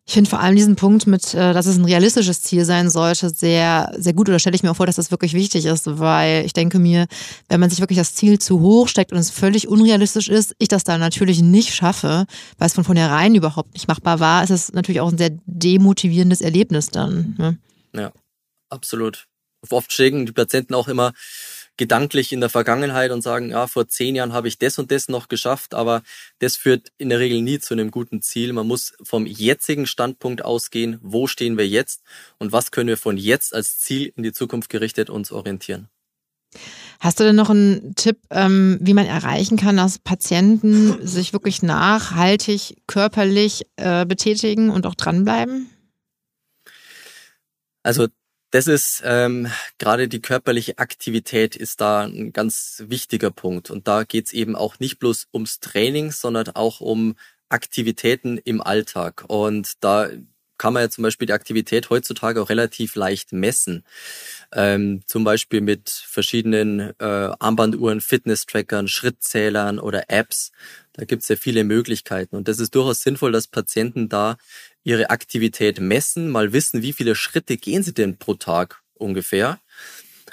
Ich 0.09 0.13
finde 0.13 0.27
vor 0.27 0.39
allem 0.39 0.55
diesen 0.55 0.75
Punkt 0.75 1.05
mit, 1.05 1.35
äh, 1.35 1.53
dass 1.53 1.67
es 1.67 1.77
ein 1.77 1.85
realistisches 1.85 2.41
Ziel 2.41 2.65
sein 2.65 2.89
sollte, 2.89 3.29
sehr, 3.29 3.93
sehr 3.95 4.13
gut. 4.13 4.27
Oder 4.27 4.39
stelle 4.39 4.55
ich 4.55 4.63
mir 4.63 4.71
auch 4.71 4.75
vor, 4.75 4.87
dass 4.87 4.95
das 4.95 5.11
wirklich 5.11 5.35
wichtig 5.35 5.67
ist, 5.67 5.85
weil 5.85 6.43
ich 6.47 6.53
denke 6.53 6.79
mir, 6.79 7.05
wenn 7.47 7.59
man 7.59 7.69
sich 7.69 7.79
wirklich 7.79 7.99
das 7.99 8.15
Ziel 8.15 8.39
zu 8.39 8.59
hoch 8.59 8.87
steckt 8.87 9.11
und 9.11 9.19
es 9.19 9.29
völlig 9.29 9.67
unrealistisch 9.67 10.27
ist, 10.27 10.55
ich 10.57 10.67
das 10.67 10.83
dann 10.83 10.99
natürlich 10.99 11.43
nicht 11.43 11.75
schaffe, 11.75 12.25
weil 12.57 12.65
es 12.65 12.73
von 12.73 12.83
vornherein 12.83 13.35
überhaupt 13.35 13.75
nicht 13.75 13.87
machbar 13.87 14.19
war, 14.19 14.43
ist 14.43 14.49
es 14.49 14.73
natürlich 14.73 14.99
auch 14.99 15.11
ein 15.11 15.19
sehr 15.19 15.37
demotivierendes 15.45 16.41
Erlebnis 16.41 16.89
dann. 16.89 17.35
Ne? 17.37 17.59
Ja, 17.93 18.11
absolut. 18.69 19.27
Oft 19.69 19.93
stecken 19.93 20.25
die 20.25 20.31
Patienten 20.31 20.73
auch 20.73 20.87
immer 20.87 21.13
gedanklich 21.79 22.33
in 22.33 22.41
der 22.41 22.49
Vergangenheit 22.49 23.09
und 23.09 23.21
sagen, 23.21 23.51
ja, 23.51 23.65
vor 23.65 23.87
zehn 23.87 24.13
Jahren 24.13 24.33
habe 24.33 24.49
ich 24.49 24.59
das 24.59 24.77
und 24.77 24.91
das 24.91 25.07
noch 25.07 25.29
geschafft, 25.29 25.73
aber 25.73 26.03
das 26.39 26.57
führt 26.57 26.89
in 26.97 27.07
der 27.07 27.19
Regel 27.19 27.41
nie 27.41 27.57
zu 27.59 27.73
einem 27.73 27.89
guten 27.89 28.21
Ziel. 28.21 28.51
Man 28.51 28.67
muss 28.67 28.93
vom 29.01 29.25
jetzigen 29.25 29.87
Standpunkt 29.87 30.43
ausgehen, 30.43 30.99
wo 31.01 31.25
stehen 31.25 31.57
wir 31.57 31.67
jetzt 31.67 32.03
und 32.37 32.51
was 32.51 32.71
können 32.71 32.89
wir 32.89 32.97
von 32.97 33.15
jetzt 33.15 33.55
als 33.55 33.79
Ziel 33.79 34.11
in 34.17 34.23
die 34.23 34.33
Zukunft 34.33 34.69
gerichtet 34.69 35.09
uns 35.09 35.31
orientieren. 35.31 35.87
Hast 36.99 37.21
du 37.21 37.23
denn 37.23 37.37
noch 37.37 37.49
einen 37.49 37.95
Tipp, 37.95 38.17
ähm, 38.29 38.77
wie 38.81 38.93
man 38.93 39.05
erreichen 39.05 39.55
kann, 39.55 39.77
dass 39.77 39.99
Patienten 39.99 41.07
sich 41.07 41.31
wirklich 41.31 41.63
nachhaltig 41.63 42.75
körperlich 42.87 43.65
äh, 43.77 44.05
betätigen 44.05 44.69
und 44.69 44.85
auch 44.85 44.95
dranbleiben? 44.95 45.69
Also 47.83 48.07
das 48.51 48.67
ist 48.67 49.01
ähm, 49.05 49.47
gerade 49.77 50.07
die 50.07 50.21
körperliche 50.21 50.77
Aktivität 50.79 51.55
ist 51.55 51.81
da 51.81 52.01
ein 52.01 52.33
ganz 52.33 52.83
wichtiger 52.87 53.31
Punkt. 53.31 53.69
Und 53.69 53.87
da 53.87 54.03
geht's 54.03 54.33
eben 54.33 54.55
auch 54.55 54.79
nicht 54.79 54.99
bloß 54.99 55.27
ums 55.33 55.59
Training, 55.59 56.11
sondern 56.11 56.49
auch 56.49 56.81
um 56.81 57.15
Aktivitäten 57.49 58.37
im 58.37 58.61
Alltag. 58.61 59.25
Und 59.27 59.83
da 59.83 60.09
kann 60.59 60.73
man 60.73 60.83
ja 60.83 60.89
zum 60.89 61.03
Beispiel 61.03 61.25
die 61.25 61.33
Aktivität 61.33 61.89
heutzutage 61.89 62.41
auch 62.41 62.49
relativ 62.49 62.95
leicht 62.95 63.33
messen. 63.33 63.83
Ähm, 64.51 65.01
zum 65.05 65.23
Beispiel 65.23 65.61
mit 65.61 65.89
verschiedenen 65.89 66.93
äh, 66.99 67.31
Armbanduhren, 67.39 68.01
Fitness-Trackern, 68.01 68.87
Schrittzählern 68.87 69.79
oder 69.79 70.09
Apps. 70.09 70.51
Da 70.93 71.05
gibt's 71.05 71.29
ja 71.29 71.37
viele 71.37 71.63
Möglichkeiten. 71.63 72.35
Und 72.35 72.47
das 72.47 72.59
ist 72.59 72.75
durchaus 72.75 72.99
sinnvoll, 72.99 73.31
dass 73.31 73.47
Patienten 73.47 74.09
da 74.09 74.37
ihre 74.83 75.09
Aktivität 75.09 75.79
messen, 75.79 76.29
mal 76.29 76.53
wissen, 76.53 76.81
wie 76.81 76.93
viele 76.93 77.15
Schritte 77.15 77.57
gehen 77.57 77.83
sie 77.83 77.93
denn 77.93 78.17
pro 78.17 78.35
Tag 78.35 78.81
ungefähr. 78.93 79.59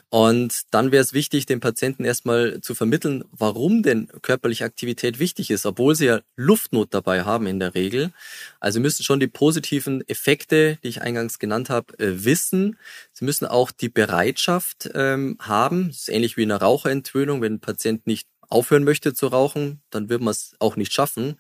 Und 0.09 0.63
dann 0.71 0.93
wäre 0.93 1.03
es 1.03 1.13
wichtig, 1.13 1.47
den 1.47 1.61
Patienten 1.61 2.05
erstmal 2.05 2.61
zu 2.61 2.75
vermitteln, 2.75 3.25
warum 3.33 3.83
denn 3.83 4.09
körperliche 4.23 4.65
Aktivität 4.65 5.19
wichtig 5.19 5.51
ist, 5.51 5.67
obwohl 5.67 5.95
sie 5.95 6.07
ja 6.07 6.21
Luftnot 6.37 6.95
dabei 6.95 7.25
haben 7.25 7.47
in 7.47 7.59
der 7.59 7.75
Regel. 7.75 8.13
Also 8.61 8.79
müssen 8.79 9.03
schon 9.03 9.21
die 9.21 9.27
positiven 9.27 10.07
Effekte, 10.09 10.79
die 10.83 10.89
ich 10.89 11.03
eingangs 11.03 11.39
genannt 11.39 11.71
habe, 11.71 11.99
äh, 11.99 12.25
wissen. 12.25 12.79
Sie 13.13 13.25
müssen 13.25 13.47
auch 13.47 13.73
die 13.73 13.89
Bereitschaft 13.89 14.89
ähm, 14.95 15.37
haben. 15.41 15.89
Das 15.89 16.03
ist 16.03 16.09
ähnlich 16.09 16.37
wie 16.37 16.43
eine 16.43 16.61
Raucherentwöhnung. 16.61 17.43
Wenn 17.43 17.55
ein 17.55 17.61
Patient 17.61 18.07
nicht 18.07 18.29
aufhören 18.49 18.85
möchte 18.85 19.13
zu 19.13 19.27
rauchen, 19.27 19.83
dann 19.91 20.09
wird 20.09 20.23
man 20.23 20.31
es 20.31 20.55
auch 20.61 20.77
nicht 20.77 20.93
schaffen. 20.93 21.37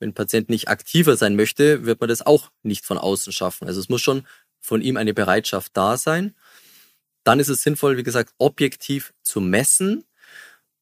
Wenn 0.00 0.10
ein 0.10 0.14
Patient 0.14 0.48
nicht 0.48 0.66
aktiver 0.66 1.16
sein 1.16 1.36
möchte, 1.36 1.84
wird 1.86 2.00
man 2.00 2.08
das 2.08 2.26
auch 2.26 2.50
nicht 2.64 2.84
von 2.84 2.98
außen 2.98 3.32
schaffen. 3.32 3.68
Also 3.68 3.78
es 3.78 3.88
muss 3.88 4.02
schon 4.02 4.26
von 4.60 4.82
ihm 4.82 4.96
eine 4.96 5.14
Bereitschaft 5.14 5.76
da 5.76 5.96
sein 5.96 6.34
dann 7.24 7.40
ist 7.40 7.48
es 7.48 7.62
sinnvoll, 7.62 7.96
wie 7.96 8.02
gesagt, 8.02 8.34
objektiv 8.38 9.12
zu 9.22 9.40
messen. 9.40 10.04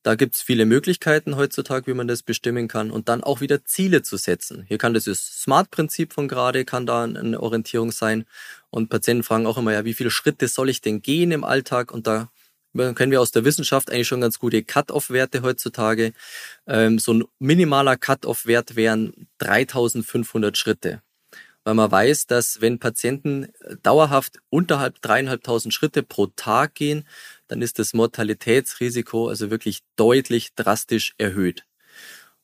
Da 0.02 0.14
gibt 0.14 0.36
es 0.36 0.42
viele 0.42 0.64
Möglichkeiten 0.64 1.36
heutzutage, 1.36 1.88
wie 1.88 1.94
man 1.94 2.08
das 2.08 2.22
bestimmen 2.22 2.68
kann 2.68 2.90
und 2.90 3.08
dann 3.08 3.24
auch 3.24 3.40
wieder 3.40 3.64
Ziele 3.64 4.02
zu 4.02 4.16
setzen. 4.16 4.64
Hier 4.68 4.78
kann 4.78 4.94
das 4.94 5.04
SMART-Prinzip 5.04 6.12
von 6.12 6.28
gerade, 6.28 6.64
kann 6.64 6.86
da 6.86 7.04
eine 7.04 7.40
Orientierung 7.40 7.90
sein. 7.90 8.24
Und 8.70 8.88
Patienten 8.88 9.24
fragen 9.24 9.46
auch 9.46 9.58
immer, 9.58 9.72
ja, 9.72 9.84
wie 9.84 9.94
viele 9.94 10.10
Schritte 10.10 10.48
soll 10.48 10.70
ich 10.70 10.80
denn 10.80 11.02
gehen 11.02 11.32
im 11.32 11.44
Alltag? 11.44 11.90
Und 11.92 12.06
da 12.06 12.30
können 12.94 13.12
wir 13.12 13.20
aus 13.20 13.30
der 13.30 13.44
Wissenschaft 13.44 13.90
eigentlich 13.90 14.08
schon 14.08 14.20
ganz 14.20 14.38
gute 14.38 14.62
Cut-off-Werte 14.62 15.42
heutzutage. 15.42 16.12
Ähm, 16.66 16.98
so 16.98 17.14
ein 17.14 17.24
minimaler 17.38 17.96
Cut-off-Wert 17.96 18.76
wären 18.76 19.28
3500 19.38 20.56
Schritte 20.56 21.02
weil 21.68 21.74
man 21.74 21.90
weiß, 21.90 22.26
dass 22.26 22.62
wenn 22.62 22.78
Patienten 22.78 23.52
äh, 23.60 23.76
dauerhaft 23.82 24.38
unterhalb 24.48 25.02
dreieinhalbtausend 25.02 25.74
Schritte 25.74 26.02
pro 26.02 26.28
Tag 26.28 26.74
gehen, 26.74 27.06
dann 27.46 27.60
ist 27.60 27.78
das 27.78 27.92
Mortalitätsrisiko 27.92 29.28
also 29.28 29.50
wirklich 29.50 29.80
deutlich 29.94 30.54
drastisch 30.54 31.14
erhöht. 31.18 31.66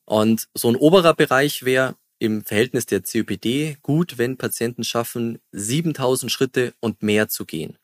Und 0.05 0.47
so 0.53 0.69
ein 0.69 0.75
oberer 0.75 1.15
Bereich 1.15 1.65
wäre 1.65 1.95
im 2.19 2.45
Verhältnis 2.45 2.85
der 2.85 3.01
COPD 3.01 3.77
gut, 3.81 4.19
wenn 4.19 4.37
Patienten 4.37 4.83
schaffen, 4.83 5.39
7000 5.51 6.31
Schritte 6.31 6.75
und 6.79 7.01
mehr 7.01 7.27
zu 7.27 7.45
gehen. 7.45 7.79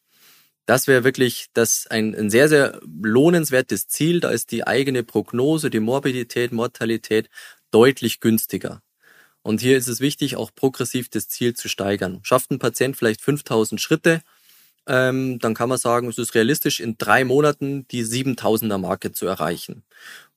Das 0.65 0.88
wäre 0.88 1.04
wirklich 1.04 1.47
das 1.54 1.88
ein, 1.88 2.15
ein 2.15 2.30
sehr, 2.30 2.47
sehr 2.47 2.80
lohnenswertes 2.86 3.88
Ziel. 3.88 4.19
Da 4.19 4.30
ist 4.30 4.52
die 4.52 4.65
eigene 4.65 5.04
Prognose, 5.04 5.69
die 5.69 5.80
Morbidität, 5.80 6.52
Mortalität 6.52 7.30
deutlich 7.71 8.19
günstiger. 8.19 8.82
Und 9.41 9.62
hier 9.62 9.78
ist 9.78 9.88
es 9.88 10.02
wichtig, 10.02 10.36
auch 10.36 10.52
progressiv 10.54 11.10
das 11.10 11.28
Ziel 11.28 11.56
zu 11.56 11.67
steigern. 11.67 12.19
Schafft 12.24 12.52
ein 12.52 12.60
Patient 12.60 12.95
vielleicht 12.95 13.21
5000 13.21 13.82
Schritte, 13.82 14.21
ähm, 14.88 15.39
dann 15.39 15.54
kann 15.54 15.69
man 15.69 15.78
sagen, 15.78 16.08
es 16.10 16.17
ist 16.17 16.34
realistisch, 16.34 16.80
in 16.80 16.97
drei 16.97 17.24
Monaten 17.24 17.88
die 17.89 18.04
7000er 18.04 18.78
Marke 18.78 19.12
zu 19.12 19.28
erreichen. 19.28 19.84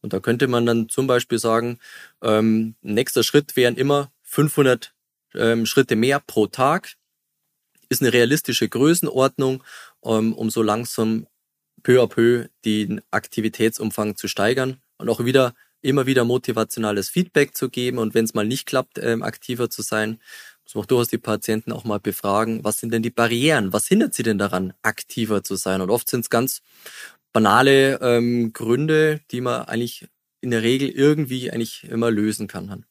Und 0.03 0.13
da 0.13 0.21
könnte 0.21 0.49
man 0.49 0.67
dann 0.67 0.89
zum 0.89 1.07
Beispiel 1.07 1.39
sagen, 1.39 1.79
ähm, 2.23 2.75
nächster 2.83 3.23
Schritt 3.23 3.57
wären 3.57 3.77
immer 3.77 4.13
500 4.23 4.93
ähm, 5.35 5.67
Schritte 5.67 5.97
mehr 5.97 6.21
pro 6.21 6.47
Tag. 6.47 6.95
Ist 7.89 8.03
eine 8.03 8.13
realistische 8.13 8.69
Größenordnung, 8.69 9.63
ähm, 10.05 10.33
um 10.33 10.51
so 10.51 10.63
langsam 10.63 11.27
peu 11.83 12.03
à 12.03 12.07
peu 12.09 12.49
den 12.65 13.01
Aktivitätsumfang 13.11 14.17
zu 14.17 14.29
steigern 14.29 14.79
und 14.99 15.09
auch 15.09 15.25
wieder 15.25 15.55
immer 15.83 16.07
wieder 16.07 16.25
motivationales 16.25 17.11
Feedback 17.11 17.55
zu 17.55 17.69
geben. 17.69 17.99
Und 17.99 18.15
wenn 18.15 18.25
es 18.25 18.35
mal 18.35 18.47
nicht 18.47 18.67
klappt, 18.67 18.99
ähm, 18.99 19.23
aktiver 19.23 19.69
zu 19.69 19.83
sein, 19.83 20.19
muss 20.65 20.75
man 20.75 20.85
auch 20.85 20.87
durchaus 20.87 21.09
die 21.09 21.19
Patienten 21.19 21.73
auch 21.73 21.85
mal 21.85 22.01
befragen, 22.01 22.65
was 22.65 22.79
sind 22.79 22.93
denn 22.93 23.03
die 23.03 23.11
Barrieren, 23.11 23.73
was 23.73 23.87
hindert 23.87 24.15
sie 24.15 24.23
denn 24.23 24.39
daran, 24.39 24.73
aktiver 24.83 25.45
zu 25.45 25.57
sein? 25.57 25.83
Und 25.83 25.91
oft 25.91 26.09
sind 26.09 26.21
es 26.21 26.31
ganz 26.31 26.63
banale 27.33 28.01
ähm, 28.01 28.53
Gründe, 28.55 29.21
die 29.31 29.43
man 29.43 29.67
eigentlich 29.67 30.09
in 30.41 30.51
der 30.51 30.63
Regel 30.63 30.89
irgendwie 30.89 31.51
eigentlich 31.51 31.85
immer 31.85 32.11
lösen 32.11 32.49
kann 32.49 32.87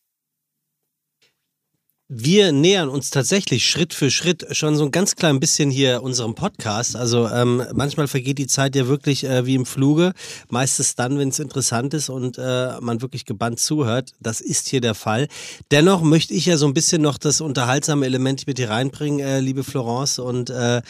wir 2.15 2.51
nähern 2.51 2.89
uns 2.89 3.09
tatsächlich 3.09 3.67
Schritt 3.67 3.93
für 3.93 4.11
Schritt 4.11 4.45
schon 4.51 4.75
so 4.75 4.85
ein 4.85 4.91
ganz 4.91 5.15
klein 5.15 5.39
bisschen 5.39 5.71
hier 5.71 6.03
unserem 6.03 6.35
Podcast. 6.35 6.95
Also 6.95 7.27
ähm, 7.27 7.63
manchmal 7.73 8.07
vergeht 8.07 8.37
die 8.37 8.47
Zeit 8.47 8.75
ja 8.75 8.87
wirklich 8.87 9.23
äh, 9.23 9.45
wie 9.45 9.55
im 9.55 9.65
Fluge. 9.65 10.13
Meistens 10.49 10.95
dann, 10.95 11.17
wenn 11.17 11.29
es 11.29 11.39
interessant 11.39 11.93
ist 11.93 12.09
und 12.09 12.37
äh, 12.37 12.79
man 12.81 13.01
wirklich 13.01 13.25
gebannt 13.25 13.59
zuhört. 13.59 14.13
Das 14.19 14.41
ist 14.41 14.69
hier 14.69 14.81
der 14.81 14.93
Fall. 14.93 15.27
Dennoch 15.71 16.01
möchte 16.01 16.33
ich 16.33 16.45
ja 16.45 16.57
so 16.57 16.67
ein 16.67 16.73
bisschen 16.73 17.01
noch 17.01 17.17
das 17.17 17.41
unterhaltsame 17.41 18.05
Element 18.05 18.45
mit 18.45 18.59
hier 18.59 18.69
reinbringen, 18.69 19.19
äh, 19.19 19.39
liebe 19.39 19.63
Florence 19.63 20.19
und 20.19 20.51
äh, 20.51 20.81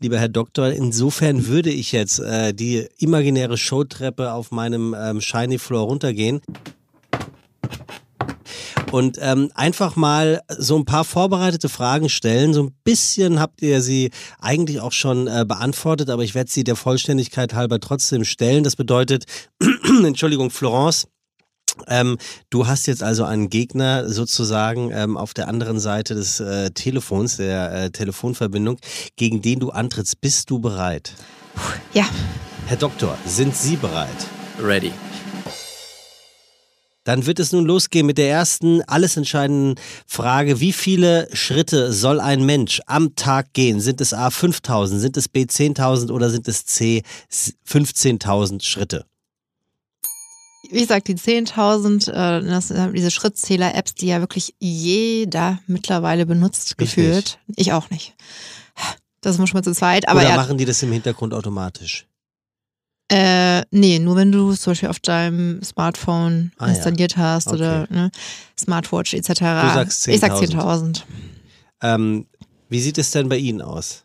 lieber 0.00 0.18
Herr 0.18 0.28
Doktor. 0.28 0.70
Insofern 0.70 1.46
würde 1.46 1.70
ich 1.70 1.92
jetzt 1.92 2.18
äh, 2.18 2.52
die 2.52 2.88
imaginäre 2.98 3.56
Showtreppe 3.56 4.32
auf 4.32 4.50
meinem 4.50 4.96
ähm, 4.98 5.20
Shiny 5.20 5.58
Floor 5.58 5.86
runtergehen 5.86 6.40
und 8.92 9.18
ähm, 9.20 9.50
einfach 9.54 9.96
mal 9.96 10.42
so 10.48 10.76
ein 10.76 10.84
paar 10.84 11.04
vorbereitete 11.04 11.68
Fragen 11.68 12.08
stellen. 12.08 12.54
So 12.54 12.64
ein 12.64 12.74
bisschen 12.84 13.40
habt 13.40 13.62
ihr 13.62 13.80
sie 13.80 14.10
eigentlich 14.40 14.80
auch 14.80 14.92
schon 14.92 15.26
äh, 15.26 15.44
beantwortet, 15.46 16.10
aber 16.10 16.22
ich 16.22 16.34
werde 16.34 16.50
sie 16.50 16.64
der 16.64 16.76
Vollständigkeit 16.76 17.54
halber 17.54 17.80
trotzdem 17.80 18.24
stellen. 18.24 18.64
Das 18.64 18.76
bedeutet, 18.76 19.24
Entschuldigung, 20.04 20.50
Florence, 20.50 21.06
ähm, 21.88 22.18
du 22.50 22.66
hast 22.66 22.86
jetzt 22.86 23.02
also 23.02 23.24
einen 23.24 23.48
Gegner 23.48 24.08
sozusagen 24.08 24.90
ähm, 24.92 25.16
auf 25.16 25.32
der 25.32 25.48
anderen 25.48 25.80
Seite 25.80 26.14
des 26.14 26.40
äh, 26.40 26.70
Telefons, 26.70 27.38
der 27.38 27.72
äh, 27.72 27.90
Telefonverbindung, 27.90 28.78
gegen 29.16 29.40
den 29.40 29.60
du 29.60 29.70
antrittst. 29.70 30.20
Bist 30.20 30.50
du 30.50 30.58
bereit? 30.58 31.14
Ja. 31.94 32.04
Herr 32.66 32.76
Doktor, 32.76 33.16
sind 33.26 33.56
Sie 33.56 33.76
bereit? 33.76 34.08
Ready. 34.62 34.92
Dann 37.04 37.26
wird 37.26 37.40
es 37.40 37.52
nun 37.52 37.64
losgehen 37.64 38.06
mit 38.06 38.16
der 38.18 38.30
ersten 38.30 38.82
alles 38.82 39.16
entscheidenden 39.16 39.74
Frage. 40.06 40.60
Wie 40.60 40.72
viele 40.72 41.28
Schritte 41.32 41.92
soll 41.92 42.20
ein 42.20 42.44
Mensch 42.44 42.80
am 42.86 43.16
Tag 43.16 43.52
gehen? 43.54 43.80
Sind 43.80 44.00
es 44.00 44.14
A 44.14 44.30
5000, 44.30 45.00
sind 45.00 45.16
es 45.16 45.28
B 45.28 45.42
10.000 45.42 46.12
oder 46.12 46.30
sind 46.30 46.46
es 46.46 46.64
C 46.64 47.02
15.000 47.30 48.62
Schritte? 48.62 49.04
Wie 50.70 50.80
gesagt, 50.80 51.08
die 51.08 51.16
10.000, 51.16 52.10
äh, 52.10 52.46
das 52.46 52.68
sind 52.68 52.94
diese 52.94 53.10
Schrittzähler-Apps, 53.10 53.94
die 53.94 54.06
ja 54.06 54.20
wirklich 54.20 54.54
jeder 54.60 55.58
mittlerweile 55.66 56.24
benutzt, 56.24 56.78
gefühlt. 56.78 57.38
Ich, 57.56 57.66
ich 57.66 57.72
auch 57.72 57.90
nicht. 57.90 58.14
Das 59.20 59.38
muss 59.38 59.50
schon 59.50 59.58
mal 59.58 59.64
zu 59.64 59.72
zweit. 59.72 60.08
Aber 60.08 60.20
Oder 60.20 60.36
machen 60.36 60.56
die 60.56 60.64
das 60.64 60.82
im 60.82 60.92
Hintergrund 60.92 61.34
automatisch? 61.34 62.06
Äh, 63.14 63.66
nee, 63.70 63.98
nur 63.98 64.16
wenn 64.16 64.32
du 64.32 64.54
zum 64.54 64.70
Beispiel 64.70 64.88
auf 64.88 64.98
deinem 64.98 65.62
Smartphone 65.62 66.50
ah, 66.56 66.68
installiert 66.68 67.12
ja. 67.12 67.18
hast 67.18 67.48
okay. 67.48 67.56
oder 67.56 67.86
ne, 67.90 68.10
Smartwatch 68.58 69.12
etc. 69.12 69.28
Du 69.28 69.34
sagst 69.34 70.08
10.000. 70.08 70.12
Ich 70.14 70.20
sag 70.20 70.32
10.000. 70.32 71.02
Ähm, 71.82 72.26
wie 72.70 72.80
sieht 72.80 72.96
es 72.96 73.10
denn 73.10 73.28
bei 73.28 73.36
Ihnen 73.36 73.60
aus? 73.60 74.04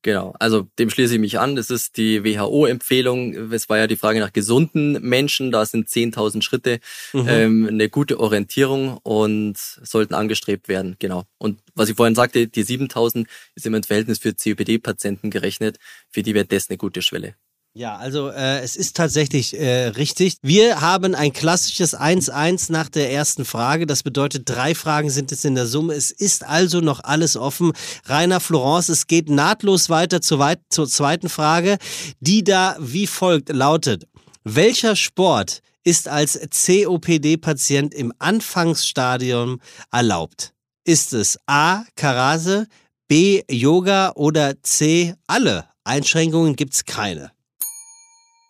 Genau, 0.00 0.34
also 0.40 0.66
dem 0.78 0.88
schließe 0.88 1.14
ich 1.14 1.20
mich 1.20 1.38
an. 1.38 1.56
Das 1.56 1.68
ist 1.68 1.98
die 1.98 2.24
WHO-Empfehlung. 2.24 3.52
Es 3.52 3.68
war 3.68 3.76
ja 3.76 3.86
die 3.86 3.96
Frage 3.96 4.18
nach 4.18 4.32
gesunden 4.32 5.00
Menschen. 5.02 5.52
Da 5.52 5.66
sind 5.66 5.88
10.000 5.88 6.42
Schritte 6.42 6.80
mhm. 7.12 7.28
ähm, 7.28 7.68
eine 7.70 7.90
gute 7.90 8.18
Orientierung 8.18 8.96
und 9.02 9.58
sollten 9.58 10.14
angestrebt 10.14 10.68
werden. 10.68 10.96
Genau. 10.98 11.24
Und 11.36 11.60
was 11.74 11.90
ich 11.90 11.96
vorhin 11.96 12.14
sagte, 12.14 12.48
die 12.48 12.64
7.000 12.64 13.26
ist 13.54 13.66
immer 13.66 13.76
ein 13.76 13.84
Verhältnis 13.84 14.18
für 14.18 14.32
COPD-Patienten 14.32 15.30
gerechnet. 15.30 15.78
Für 16.10 16.22
die 16.22 16.34
wäre 16.34 16.46
das 16.46 16.70
eine 16.70 16.78
gute 16.78 17.02
Schwelle. 17.02 17.36
Ja, 17.74 17.96
also 17.96 18.28
äh, 18.28 18.60
es 18.60 18.76
ist 18.76 18.96
tatsächlich 18.98 19.58
äh, 19.58 19.86
richtig. 19.86 20.34
Wir 20.42 20.82
haben 20.82 21.14
ein 21.14 21.32
klassisches 21.32 21.96
1-1 21.96 22.70
nach 22.70 22.90
der 22.90 23.10
ersten 23.10 23.46
Frage. 23.46 23.86
Das 23.86 24.02
bedeutet, 24.02 24.42
drei 24.46 24.74
Fragen 24.74 25.08
sind 25.08 25.32
es 25.32 25.46
in 25.46 25.54
der 25.54 25.66
Summe. 25.66 25.94
Es 25.94 26.10
ist 26.10 26.44
also 26.44 26.82
noch 26.82 27.00
alles 27.02 27.34
offen. 27.34 27.72
Rainer 28.04 28.40
Florence, 28.40 28.90
es 28.90 29.06
geht 29.06 29.30
nahtlos 29.30 29.88
weiter 29.88 30.20
zur, 30.20 30.38
weit 30.38 30.60
zur 30.68 30.86
zweiten 30.86 31.30
Frage, 31.30 31.78
die 32.20 32.44
da 32.44 32.76
wie 32.78 33.06
folgt 33.06 33.48
lautet. 33.48 34.06
Welcher 34.44 34.94
Sport 34.94 35.62
ist 35.82 36.08
als 36.08 36.38
COPD-Patient 36.50 37.94
im 37.94 38.12
Anfangsstadium 38.18 39.62
erlaubt? 39.90 40.52
Ist 40.84 41.14
es 41.14 41.38
A. 41.46 41.84
Karate, 41.96 42.66
B. 43.08 43.44
Yoga 43.50 44.12
oder 44.14 44.62
C. 44.62 45.14
Alle? 45.26 45.64
Einschränkungen 45.84 46.54
gibt's 46.54 46.84
keine. 46.84 47.32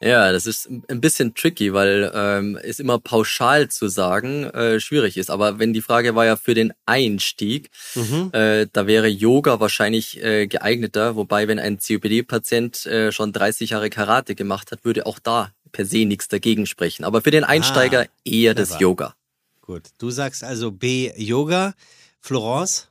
Ja, 0.02 0.32
das 0.32 0.46
ist 0.46 0.68
ein 0.68 1.00
bisschen 1.00 1.34
tricky, 1.34 1.72
weil 1.72 2.10
ähm, 2.12 2.58
es 2.60 2.80
immer 2.80 2.98
pauschal 2.98 3.68
zu 3.68 3.86
sagen 3.86 4.44
äh, 4.44 4.80
schwierig 4.80 5.16
ist. 5.16 5.30
Aber 5.30 5.60
wenn 5.60 5.72
die 5.72 5.80
Frage 5.80 6.16
war 6.16 6.26
ja 6.26 6.34
für 6.34 6.54
den 6.54 6.72
Einstieg, 6.86 7.70
mhm. 7.94 8.30
äh, 8.32 8.66
da 8.72 8.88
wäre 8.88 9.06
Yoga 9.06 9.60
wahrscheinlich 9.60 10.22
äh, 10.22 10.48
geeigneter. 10.48 11.14
Wobei, 11.14 11.46
wenn 11.46 11.60
ein 11.60 11.78
COPD-Patient 11.78 12.86
äh, 12.86 13.12
schon 13.12 13.32
30 13.32 13.70
Jahre 13.70 13.90
Karate 13.90 14.34
gemacht 14.34 14.72
hat, 14.72 14.84
würde 14.84 15.06
auch 15.06 15.20
da 15.20 15.52
per 15.70 15.86
se 15.86 16.04
nichts 16.04 16.26
dagegen 16.26 16.66
sprechen. 16.66 17.04
Aber 17.04 17.22
für 17.22 17.30
den 17.30 17.44
Einsteiger 17.44 18.02
ah, 18.02 18.12
eher 18.24 18.54
das 18.54 18.80
Yoga. 18.80 19.14
Gut, 19.60 19.82
du 19.98 20.10
sagst 20.10 20.42
also 20.42 20.72
B 20.72 21.12
Yoga. 21.16 21.74
Florence? 22.20 22.88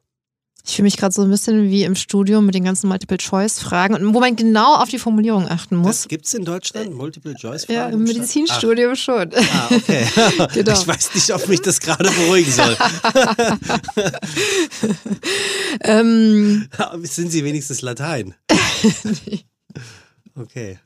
Ich 0.66 0.76
fühle 0.76 0.84
mich 0.84 0.98
gerade 0.98 1.14
so 1.14 1.24
ein 1.24 1.30
bisschen 1.30 1.70
wie 1.70 1.84
im 1.84 1.96
Studium 1.96 2.46
mit 2.46 2.56
den 2.56 2.64
ganzen 2.64 2.88
Multiple-Choice-Fragen, 2.88 4.14
wo 4.14 4.20
man 4.20 4.36
genau 4.36 4.76
auf 4.76 4.90
die 4.90 5.00
Formulierung 5.00 5.48
achten 5.48 5.76
muss. 5.76 6.08
Gibt 6.08 6.26
es 6.26 6.34
in 6.34 6.46
Deutschland 6.46 6.94
Multiple-Choice-Fragen? 6.94 7.80
Ja, 7.80 7.90
im 7.90 8.04
Medizinstudium 8.04 8.92
Ach. 8.94 8.98
schon. 8.98 9.32
Ah, 9.34 9.70
okay. 9.72 10.06
genau. 10.54 10.80
Ich 10.80 10.88
weiß 10.88 11.16
nicht, 11.16 11.34
ob 11.34 11.48
mich 11.48 11.62
das 11.62 11.80
gerade 11.80 12.10
beruhigen 12.12 12.52
soll. 12.52 12.72
ähm, 15.82 16.68
Sind 17.04 17.32
Sie 17.32 17.44
wenigstens 17.44 17.82
Latein? 17.82 18.36
okay. 20.36 20.80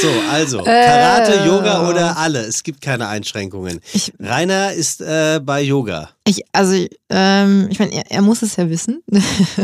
So, 0.00 0.08
also, 0.30 0.58
Karate, 0.62 1.40
äh, 1.40 1.46
Yoga 1.46 1.88
oder 1.88 2.16
alle. 2.16 2.40
Es 2.40 2.62
gibt 2.62 2.80
keine 2.80 3.08
Einschränkungen. 3.08 3.80
Ich, 3.92 4.12
Rainer 4.18 4.72
ist 4.72 5.00
äh, 5.00 5.40
bei 5.42 5.62
Yoga. 5.62 6.10
Ich, 6.26 6.42
also, 6.52 6.86
ähm, 7.08 7.68
ich 7.70 7.78
meine, 7.78 7.94
er, 7.94 8.10
er, 8.10 8.22
muss 8.22 8.42
es 8.42 8.56
ja 8.56 8.68
wissen. 8.68 9.02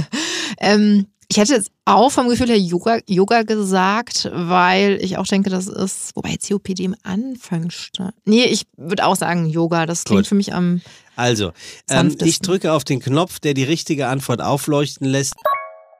ähm, 0.58 1.06
ich 1.28 1.38
hätte 1.38 1.54
jetzt 1.54 1.70
auch 1.84 2.10
vom 2.10 2.28
Gefühl 2.28 2.48
her 2.48 2.58
Yoga, 2.58 2.98
Yoga 3.08 3.42
gesagt, 3.42 4.30
weil 4.32 4.98
ich 5.00 5.18
auch 5.18 5.26
denke, 5.26 5.50
das 5.50 5.66
ist, 5.66 6.14
wobei 6.14 6.36
COPD 6.36 6.84
im 6.84 6.96
Anfang 7.02 7.70
stand. 7.70 8.14
Nee, 8.24 8.44
ich 8.44 8.62
würde 8.76 9.04
auch 9.04 9.16
sagen 9.16 9.46
Yoga. 9.46 9.86
Das 9.86 10.04
klingt 10.04 10.22
Gut. 10.22 10.28
für 10.28 10.34
mich 10.34 10.54
am. 10.54 10.82
Also, 11.16 11.52
ähm, 11.88 12.16
ich 12.22 12.40
drücke 12.40 12.72
auf 12.72 12.84
den 12.84 13.00
Knopf, 13.00 13.40
der 13.40 13.54
die 13.54 13.64
richtige 13.64 14.08
Antwort 14.08 14.40
aufleuchten 14.40 15.06
lässt. 15.06 15.34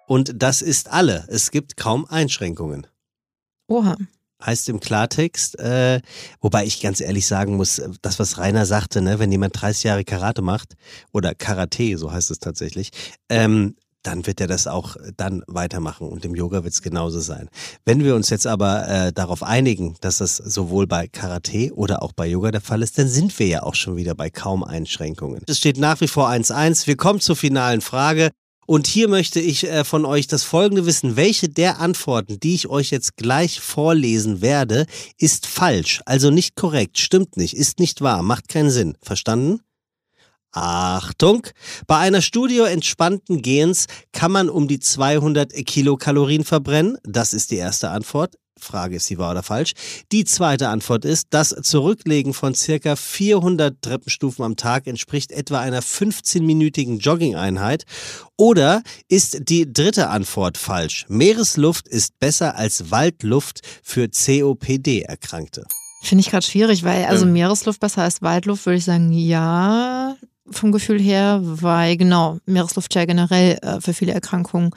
Und 0.07 0.35
das 0.37 0.63
ist 0.63 0.93
alle. 0.93 1.25
Es 1.29 1.51
gibt 1.51 1.77
kaum 1.77 2.07
Einschränkungen. 2.07 2.87
Oha 3.69 3.97
heißt 4.45 4.69
im 4.69 4.81
Klartext, 4.81 5.59
äh, 5.59 6.01
wobei 6.41 6.67
ich 6.67 6.81
ganz 6.81 7.01
ehrlich 7.01 7.27
sagen 7.27 7.57
muss, 7.57 7.81
das, 8.03 8.19
was 8.19 8.39
Rainer 8.39 8.67
sagte, 8.67 9.01
ne, 9.01 9.19
wenn 9.19 9.33
jemand 9.33 9.61
30 9.61 9.85
Jahre 9.85 10.05
Karate 10.05 10.43
macht, 10.43 10.75
oder 11.13 11.35
Karate, 11.35 11.97
so 11.97 12.13
heißt 12.13 12.31
es 12.31 12.39
tatsächlich, 12.39 12.91
ähm, 13.29 13.77
dann 14.03 14.25
wird 14.25 14.41
er 14.41 14.47
das 14.47 14.69
auch 14.69 14.97
dann 15.17 15.43
weitermachen 15.49 16.09
und 16.09 16.25
im 16.25 16.37
Yoga 16.37 16.63
wird 16.63 16.73
es 16.73 16.81
genauso 16.81 17.19
sein. 17.19 17.49
Wenn 17.85 18.05
wir 18.05 18.15
uns 18.15 18.31
jetzt 18.31 18.47
aber 18.47 18.87
äh, 18.87 19.13
darauf 19.13 19.43
einigen, 19.43 19.97
dass 20.01 20.19
das 20.19 20.37
sowohl 20.37 20.87
bei 20.87 21.09
Karate 21.09 21.75
oder 21.75 22.05
auch 22.05 22.13
bei 22.13 22.27
Yoga 22.29 22.53
der 22.53 22.61
Fall 22.61 22.83
ist, 22.83 22.99
dann 22.99 23.09
sind 23.09 23.37
wir 23.37 23.49
ja 23.49 23.63
auch 23.65 23.75
schon 23.75 23.97
wieder 23.97 24.15
bei 24.15 24.31
kaum 24.31 24.63
Einschränkungen. 24.63 25.43
Es 25.49 25.59
steht 25.59 25.79
nach 25.79 26.01
wie 26.01 26.07
vor 26.07 26.29
1-1. 26.29 26.87
Wir 26.87 26.97
kommen 26.97 27.21
zur 27.21 27.35
finalen 27.35 27.81
Frage. 27.81 28.31
Und 28.67 28.89
hier 28.89 29.09
möchte 29.09 29.41
ich 29.41 29.65
äh, 29.65 29.85
von 29.85 30.05
euch 30.05 30.27
das 30.27 30.43
Folgende 30.43 30.87
wissen. 30.87 31.17
Welche 31.17 31.49
der 31.49 31.81
Antworten, 31.81 32.41
die 32.41 32.55
ich 32.55 32.69
euch 32.69 32.91
jetzt 32.91 33.17
gleich 33.17 33.61
vorlesen 33.61 34.41
werde, 34.41 34.87
ist 35.19 35.47
falsch, 35.47 36.01
also 36.05 36.31
nicht 36.31 36.57
korrekt, 36.57 36.99
stimmt 36.99 37.37
nicht, 37.37 37.55
ist 37.55 37.79
nicht 37.79 38.01
wahr, 38.01 38.23
macht 38.23 38.49
keinen 38.49 38.71
Sinn. 38.71 38.97
Verstanden? 39.01 39.61
Achtung! 40.53 41.47
Bei 41.87 41.99
einer 41.99 42.23
Studie 42.23 42.61
entspannten 42.61 43.43
Gehens 43.43 43.87
kann 44.13 44.33
man 44.33 44.49
um 44.49 44.69
die 44.69 44.81
200 44.81 45.53
Kilokalorien 45.67 46.45
verbrennen. 46.45 46.97
Das 47.05 47.35
ist 47.35 47.51
die 47.51 47.57
erste 47.57 47.91
Antwort. 47.91 48.37
Frage 48.59 48.97
ist 48.97 49.07
sie 49.07 49.19
wahr 49.19 49.33
oder 49.33 49.43
falsch. 49.43 49.73
Die 50.13 50.25
zweite 50.25 50.69
Antwort 50.69 51.05
ist, 51.05 51.29
das 51.31 51.51
Zurücklegen 51.63 52.33
von 52.35 52.55
circa 52.55 52.97
400 52.97 53.81
Treppenstufen 53.83 54.45
am 54.45 54.57
Tag 54.57 54.87
entspricht 54.87 55.33
etwa 55.33 55.61
einer 55.61 55.83
15-minütigen 55.83 56.99
Jogging-Einheit. 56.99 57.85
Oder 58.37 58.83
ist 59.09 59.49
die 59.49 59.73
dritte 59.73 60.09
Antwort 60.09 60.59
falsch? 60.59 61.07
Meeresluft 61.09 61.89
ist 61.89 62.19
besser 62.19 62.57
als 62.57 62.91
Waldluft 62.91 63.61
für 63.83 64.09
COPD-Erkrankte. 64.09 65.67
Finde 66.03 66.21
ich 66.21 66.31
gerade 66.31 66.47
schwierig, 66.47 66.85
weil 66.85 67.05
also 67.07 67.25
ähm. 67.25 67.33
Meeresluft 67.33 67.81
besser 67.81 68.03
als 68.03 68.23
Waldluft, 68.23 68.67
würde 68.67 68.79
ich 68.79 68.85
sagen, 68.85 69.13
ja, 69.13 70.17
vom 70.51 70.73
Gefühl 70.73 71.01
her, 71.01 71.41
weil 71.43 71.97
genau, 71.97 72.39
Meeresluft 72.47 72.95
ja 72.95 73.05
generell 73.05 73.59
äh, 73.63 73.81
für 73.81 73.93
viele 73.93 74.13
Erkrankungen 74.13 74.71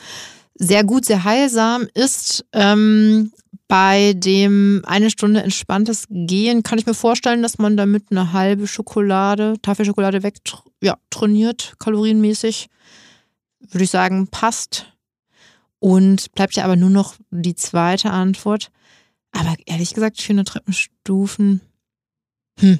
sehr 0.59 0.83
gut, 0.83 1.05
sehr 1.05 1.23
heilsam 1.23 1.87
ist. 1.93 2.45
Ähm, 2.53 3.31
bei 3.67 4.13
dem 4.13 4.83
eine 4.85 5.09
Stunde 5.09 5.41
entspanntes 5.41 6.05
Gehen 6.09 6.63
kann 6.63 6.79
ich 6.79 6.85
mir 6.85 6.93
vorstellen, 6.93 7.41
dass 7.41 7.59
man 7.59 7.77
damit 7.77 8.05
eine 8.09 8.33
halbe 8.33 8.67
Schokolade, 8.67 9.55
Tafelschokolade 9.61 10.23
weg 10.23 10.35
ja, 10.81 10.97
trainiert, 11.09 11.75
kalorienmäßig. 11.79 12.67
Würde 13.71 13.83
ich 13.83 13.91
sagen, 13.91 14.27
passt. 14.27 14.85
Und 15.79 16.33
bleibt 16.33 16.55
ja 16.55 16.65
aber 16.65 16.75
nur 16.75 16.89
noch 16.89 17.15
die 17.31 17.55
zweite 17.55 18.11
Antwort. 18.11 18.71
Aber 19.31 19.55
ehrlich 19.65 19.93
gesagt, 19.93 20.21
400 20.21 20.47
Treppenstufen. 20.47 21.61
Hm. 22.59 22.79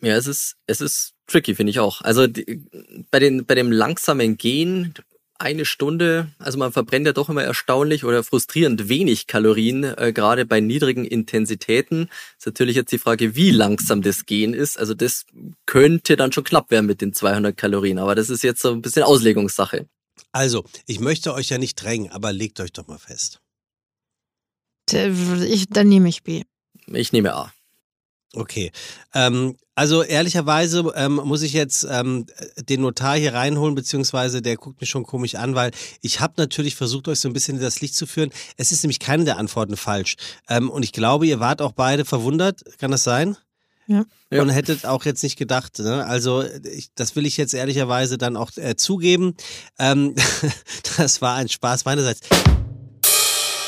Ja, 0.00 0.16
es 0.16 0.26
ist, 0.26 0.56
es 0.66 0.80
ist 0.80 1.12
tricky, 1.26 1.54
finde 1.54 1.70
ich 1.70 1.80
auch. 1.80 2.00
Also 2.00 2.26
die, 2.26 2.64
bei, 3.10 3.18
den, 3.18 3.44
bei 3.44 3.54
dem 3.54 3.70
langsamen 3.70 4.36
Gehen 4.38 4.94
eine 5.38 5.64
Stunde, 5.64 6.28
also 6.38 6.58
man 6.58 6.72
verbrennt 6.72 7.06
ja 7.06 7.12
doch 7.12 7.28
immer 7.28 7.44
erstaunlich 7.44 8.04
oder 8.04 8.24
frustrierend 8.24 8.88
wenig 8.88 9.26
Kalorien, 9.26 9.84
äh, 9.84 10.12
gerade 10.12 10.44
bei 10.44 10.60
niedrigen 10.60 11.04
Intensitäten. 11.04 12.10
Ist 12.36 12.46
natürlich 12.46 12.76
jetzt 12.76 12.92
die 12.92 12.98
Frage, 12.98 13.36
wie 13.36 13.50
langsam 13.50 14.02
das 14.02 14.26
Gehen 14.26 14.52
ist. 14.52 14.78
Also 14.78 14.94
das 14.94 15.26
könnte 15.64 16.16
dann 16.16 16.32
schon 16.32 16.44
knapp 16.44 16.70
werden 16.70 16.86
mit 16.86 17.00
den 17.00 17.12
200 17.12 17.56
Kalorien, 17.56 17.98
aber 17.98 18.14
das 18.14 18.30
ist 18.30 18.42
jetzt 18.42 18.60
so 18.60 18.72
ein 18.72 18.82
bisschen 18.82 19.04
Auslegungssache. 19.04 19.86
Also, 20.32 20.64
ich 20.86 21.00
möchte 21.00 21.32
euch 21.32 21.48
ja 21.48 21.58
nicht 21.58 21.76
drängen, 21.76 22.10
aber 22.10 22.32
legt 22.32 22.60
euch 22.60 22.72
doch 22.72 22.86
mal 22.86 22.98
fest. 22.98 23.40
Ich, 24.90 25.66
dann 25.68 25.88
nehme 25.88 26.08
ich 26.08 26.22
B. 26.22 26.44
Ich 26.86 27.12
nehme 27.12 27.34
A. 27.34 27.52
Okay. 28.34 28.70
Ähm, 29.14 29.56
also 29.74 30.02
ehrlicherweise 30.02 30.92
ähm, 30.96 31.14
muss 31.24 31.42
ich 31.42 31.52
jetzt 31.52 31.86
ähm, 31.88 32.26
den 32.68 32.82
Notar 32.82 33.16
hier 33.16 33.32
reinholen, 33.32 33.74
beziehungsweise 33.74 34.42
der 34.42 34.56
guckt 34.56 34.80
mich 34.80 34.90
schon 34.90 35.04
komisch 35.04 35.36
an, 35.36 35.54
weil 35.54 35.70
ich 36.02 36.20
habe 36.20 36.34
natürlich 36.36 36.74
versucht, 36.74 37.08
euch 37.08 37.20
so 37.20 37.28
ein 37.28 37.32
bisschen 37.32 37.56
in 37.56 37.62
das 37.62 37.80
Licht 37.80 37.94
zu 37.94 38.06
führen. 38.06 38.30
Es 38.56 38.72
ist 38.72 38.82
nämlich 38.82 38.98
keine 38.98 39.24
der 39.24 39.38
Antworten 39.38 39.76
falsch. 39.76 40.16
Ähm, 40.48 40.68
und 40.68 40.82
ich 40.82 40.92
glaube, 40.92 41.26
ihr 41.26 41.40
wart 41.40 41.62
auch 41.62 41.72
beide 41.72 42.04
verwundert. 42.04 42.62
Kann 42.78 42.90
das 42.90 43.04
sein? 43.04 43.36
Ja. 43.86 44.04
Und 44.30 44.50
hättet 44.50 44.84
auch 44.84 45.06
jetzt 45.06 45.22
nicht 45.22 45.38
gedacht, 45.38 45.78
ne? 45.78 46.04
also 46.04 46.44
ich, 46.44 46.90
das 46.94 47.16
will 47.16 47.24
ich 47.24 47.38
jetzt 47.38 47.54
ehrlicherweise 47.54 48.18
dann 48.18 48.36
auch 48.36 48.50
äh, 48.56 48.76
zugeben. 48.76 49.34
Ähm, 49.78 50.14
das 50.98 51.22
war 51.22 51.36
ein 51.36 51.48
Spaß 51.48 51.86
meinerseits 51.86 52.20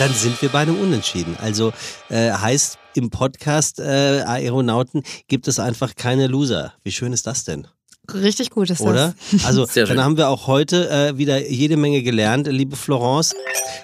dann 0.01 0.15
sind 0.15 0.41
wir 0.41 0.49
bei 0.49 0.61
einem 0.61 0.81
Unentschieden. 0.81 1.37
Also 1.39 1.75
äh, 2.09 2.33
heißt 2.33 2.79
im 2.95 3.11
Podcast 3.11 3.79
äh, 3.81 4.23
Aeronauten 4.27 5.03
gibt 5.29 5.49
es 5.49 5.59
einfach 5.59 5.95
keine 5.95 6.27
Loser. 6.27 6.75
Wie 6.83 6.93
schön 6.93 7.13
ist 7.13 7.27
das 7.27 7.45
denn? 7.45 7.67
Richtig 8.13 8.51
gut 8.51 8.71
ist 8.71 8.81
Oder? 8.81 9.15
das. 9.31 9.45
Also 9.45 9.67
dann 9.67 10.03
haben 10.03 10.17
wir 10.17 10.29
auch 10.29 10.47
heute 10.47 10.91
äh, 10.91 11.19
wieder 11.19 11.47
jede 11.49 11.77
Menge 11.77 12.03
gelernt. 12.03 12.47
Liebe 12.49 12.77
Florence, 12.77 13.35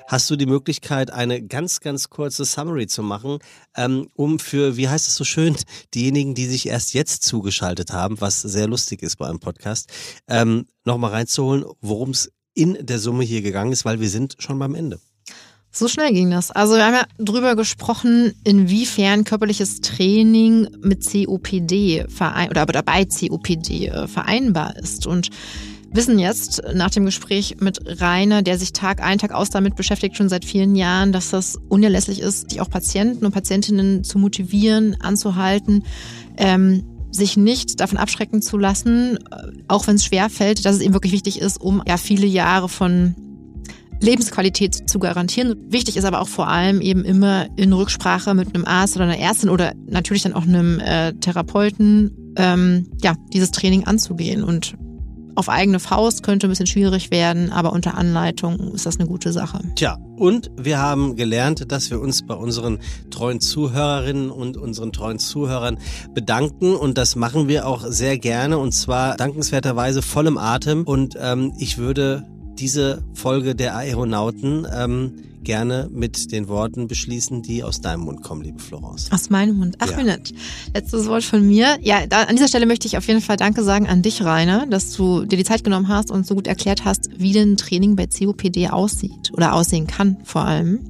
hast 0.08 0.28
du 0.30 0.36
die 0.36 0.46
Möglichkeit, 0.46 1.12
eine 1.12 1.42
ganz, 1.42 1.80
ganz 1.80 2.10
kurze 2.10 2.44
Summary 2.44 2.86
zu 2.86 3.02
machen, 3.02 3.38
ähm, 3.76 4.08
um 4.14 4.38
für, 4.38 4.76
wie 4.76 4.88
heißt 4.88 5.06
es 5.06 5.14
so 5.14 5.24
schön, 5.24 5.56
diejenigen, 5.94 6.34
die 6.34 6.46
sich 6.46 6.66
erst 6.68 6.94
jetzt 6.94 7.22
zugeschaltet 7.22 7.92
haben, 7.92 8.20
was 8.20 8.40
sehr 8.42 8.66
lustig 8.66 9.02
ist 9.02 9.16
bei 9.16 9.28
einem 9.28 9.38
Podcast, 9.38 9.90
ähm, 10.28 10.66
nochmal 10.84 11.12
reinzuholen, 11.12 11.64
worum 11.80 12.10
es 12.10 12.32
in 12.54 12.78
der 12.80 12.98
Summe 12.98 13.22
hier 13.22 13.42
gegangen 13.42 13.72
ist, 13.72 13.84
weil 13.84 14.00
wir 14.00 14.08
sind 14.08 14.36
schon 14.38 14.58
beim 14.58 14.74
Ende. 14.74 14.98
So 15.78 15.88
schnell 15.88 16.10
ging 16.14 16.30
das. 16.30 16.50
Also 16.50 16.76
wir 16.76 16.86
haben 16.86 16.94
ja 16.94 17.04
drüber 17.18 17.54
gesprochen, 17.54 18.32
inwiefern 18.44 19.24
körperliches 19.24 19.82
Training 19.82 20.68
mit 20.80 21.04
COPD 21.06 22.06
verein 22.08 22.48
oder 22.48 22.64
dabei 22.64 23.04
COPD 23.04 23.88
äh, 23.88 24.08
vereinbar 24.08 24.74
ist. 24.76 25.06
Und 25.06 25.28
wissen 25.92 26.18
jetzt 26.18 26.62
nach 26.72 26.88
dem 26.88 27.04
Gespräch 27.04 27.56
mit 27.60 28.00
Rainer, 28.00 28.40
der 28.40 28.58
sich 28.58 28.72
Tag 28.72 29.02
ein, 29.02 29.18
Tag 29.18 29.32
aus 29.32 29.50
damit 29.50 29.76
beschäftigt, 29.76 30.16
schon 30.16 30.30
seit 30.30 30.46
vielen 30.46 30.76
Jahren, 30.76 31.12
dass 31.12 31.28
das 31.28 31.58
unerlässlich 31.68 32.20
ist, 32.20 32.52
die 32.52 32.62
auch 32.62 32.70
Patienten 32.70 33.26
und 33.26 33.32
Patientinnen 33.32 34.02
zu 34.02 34.18
motivieren, 34.18 34.96
anzuhalten, 35.02 35.84
ähm, 36.38 36.84
sich 37.10 37.36
nicht 37.36 37.80
davon 37.80 37.98
abschrecken 37.98 38.40
zu 38.40 38.56
lassen, 38.56 39.18
auch 39.68 39.86
wenn 39.86 39.96
es 39.96 40.06
schwer 40.06 40.30
fällt, 40.30 40.64
dass 40.64 40.76
es 40.76 40.80
eben 40.80 40.94
wirklich 40.94 41.12
wichtig 41.12 41.38
ist, 41.38 41.60
um 41.60 41.82
ja 41.86 41.98
viele 41.98 42.26
Jahre 42.26 42.70
von 42.70 43.14
Lebensqualität 44.00 44.88
zu 44.88 44.98
garantieren. 44.98 45.56
Wichtig 45.68 45.96
ist 45.96 46.04
aber 46.04 46.20
auch 46.20 46.28
vor 46.28 46.48
allem 46.48 46.80
eben 46.80 47.04
immer 47.04 47.46
in 47.56 47.72
Rücksprache 47.72 48.34
mit 48.34 48.54
einem 48.54 48.64
Arzt 48.64 48.96
oder 48.96 49.04
einer 49.04 49.18
Ärztin 49.18 49.50
oder 49.50 49.72
natürlich 49.86 50.22
dann 50.22 50.34
auch 50.34 50.42
einem 50.42 50.80
äh, 50.80 51.12
Therapeuten, 51.14 52.34
ähm, 52.36 52.88
ja, 53.02 53.14
dieses 53.32 53.50
Training 53.50 53.84
anzugehen. 53.84 54.44
Und 54.44 54.76
auf 55.36 55.48
eigene 55.50 55.78
Faust 55.78 56.22
könnte 56.22 56.46
ein 56.46 56.50
bisschen 56.50 56.66
schwierig 56.66 57.10
werden, 57.10 57.52
aber 57.52 57.72
unter 57.72 57.96
Anleitung 57.96 58.72
ist 58.72 58.86
das 58.86 58.98
eine 58.98 59.06
gute 59.06 59.32
Sache. 59.32 59.60
Tja, 59.74 59.98
und 60.16 60.50
wir 60.58 60.78
haben 60.78 61.14
gelernt, 61.14 61.70
dass 61.70 61.90
wir 61.90 62.00
uns 62.00 62.26
bei 62.26 62.34
unseren 62.34 62.78
treuen 63.10 63.40
Zuhörerinnen 63.40 64.30
und 64.30 64.56
unseren 64.56 64.92
treuen 64.92 65.18
Zuhörern 65.18 65.78
bedanken 66.14 66.74
und 66.74 66.96
das 66.96 67.16
machen 67.16 67.48
wir 67.48 67.66
auch 67.66 67.84
sehr 67.86 68.18
gerne 68.18 68.58
und 68.58 68.72
zwar 68.72 69.16
dankenswerterweise 69.16 70.00
vollem 70.00 70.38
Atem 70.38 70.84
und 70.84 71.16
ähm, 71.20 71.52
ich 71.58 71.76
würde 71.76 72.24
diese 72.58 73.02
Folge 73.14 73.54
der 73.54 73.76
Aeronauten 73.76 74.66
ähm, 74.72 75.12
gerne 75.46 75.88
mit 75.92 76.32
den 76.32 76.48
Worten 76.48 76.88
beschließen, 76.88 77.40
die 77.42 77.62
aus 77.62 77.80
deinem 77.80 78.00
Mund 78.00 78.22
kommen, 78.22 78.42
liebe 78.42 78.58
Florence. 78.58 79.10
Aus 79.12 79.30
meinem 79.30 79.56
Mund. 79.56 79.76
Ach, 79.78 79.90
ja. 79.90 80.02
nett. 80.02 80.34
Letztes 80.74 81.06
Wort 81.06 81.22
von 81.22 81.46
mir. 81.46 81.78
Ja, 81.82 82.06
da, 82.06 82.22
an 82.22 82.34
dieser 82.34 82.48
Stelle 82.48 82.66
möchte 82.66 82.88
ich 82.88 82.96
auf 82.96 83.06
jeden 83.06 83.20
Fall 83.20 83.36
Danke 83.36 83.62
sagen 83.62 83.86
an 83.86 84.02
dich, 84.02 84.22
Rainer, 84.22 84.66
dass 84.66 84.92
du 84.92 85.24
dir 85.24 85.38
die 85.38 85.44
Zeit 85.44 85.62
genommen 85.62 85.88
hast 85.88 86.10
und 86.10 86.26
so 86.26 86.34
gut 86.34 86.48
erklärt 86.48 86.84
hast, 86.84 87.10
wie 87.16 87.32
denn 87.32 87.56
Training 87.56 87.94
bei 87.94 88.06
COPD 88.06 88.68
aussieht 88.68 89.32
oder 89.32 89.54
aussehen 89.54 89.86
kann 89.86 90.16
vor 90.24 90.42
allem. 90.42 90.80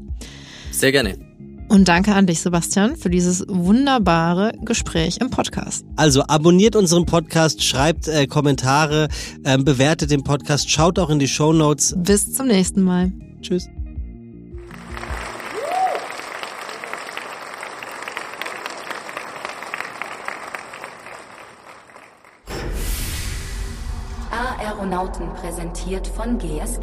Sehr 0.70 0.92
gerne. 0.92 1.25
Und 1.68 1.88
danke 1.88 2.14
an 2.14 2.26
dich, 2.26 2.40
Sebastian, 2.40 2.96
für 2.96 3.10
dieses 3.10 3.44
wunderbare 3.48 4.52
Gespräch 4.64 5.18
im 5.20 5.30
Podcast. 5.30 5.84
Also 5.96 6.22
abonniert 6.26 6.76
unseren 6.76 7.06
Podcast, 7.06 7.62
schreibt 7.62 8.08
äh, 8.08 8.26
Kommentare, 8.26 9.08
äh, 9.44 9.58
bewertet 9.58 10.10
den 10.10 10.22
Podcast, 10.22 10.70
schaut 10.70 10.98
auch 10.98 11.10
in 11.10 11.18
die 11.18 11.28
Show 11.28 11.52
Notes. 11.52 11.94
Bis 11.98 12.32
zum 12.32 12.46
nächsten 12.46 12.82
Mal. 12.82 13.12
Tschüss. 13.42 13.68
Aeronauten 24.86 25.32
präsentiert 25.34 26.06
von 26.06 26.38
GSK. 26.38 26.82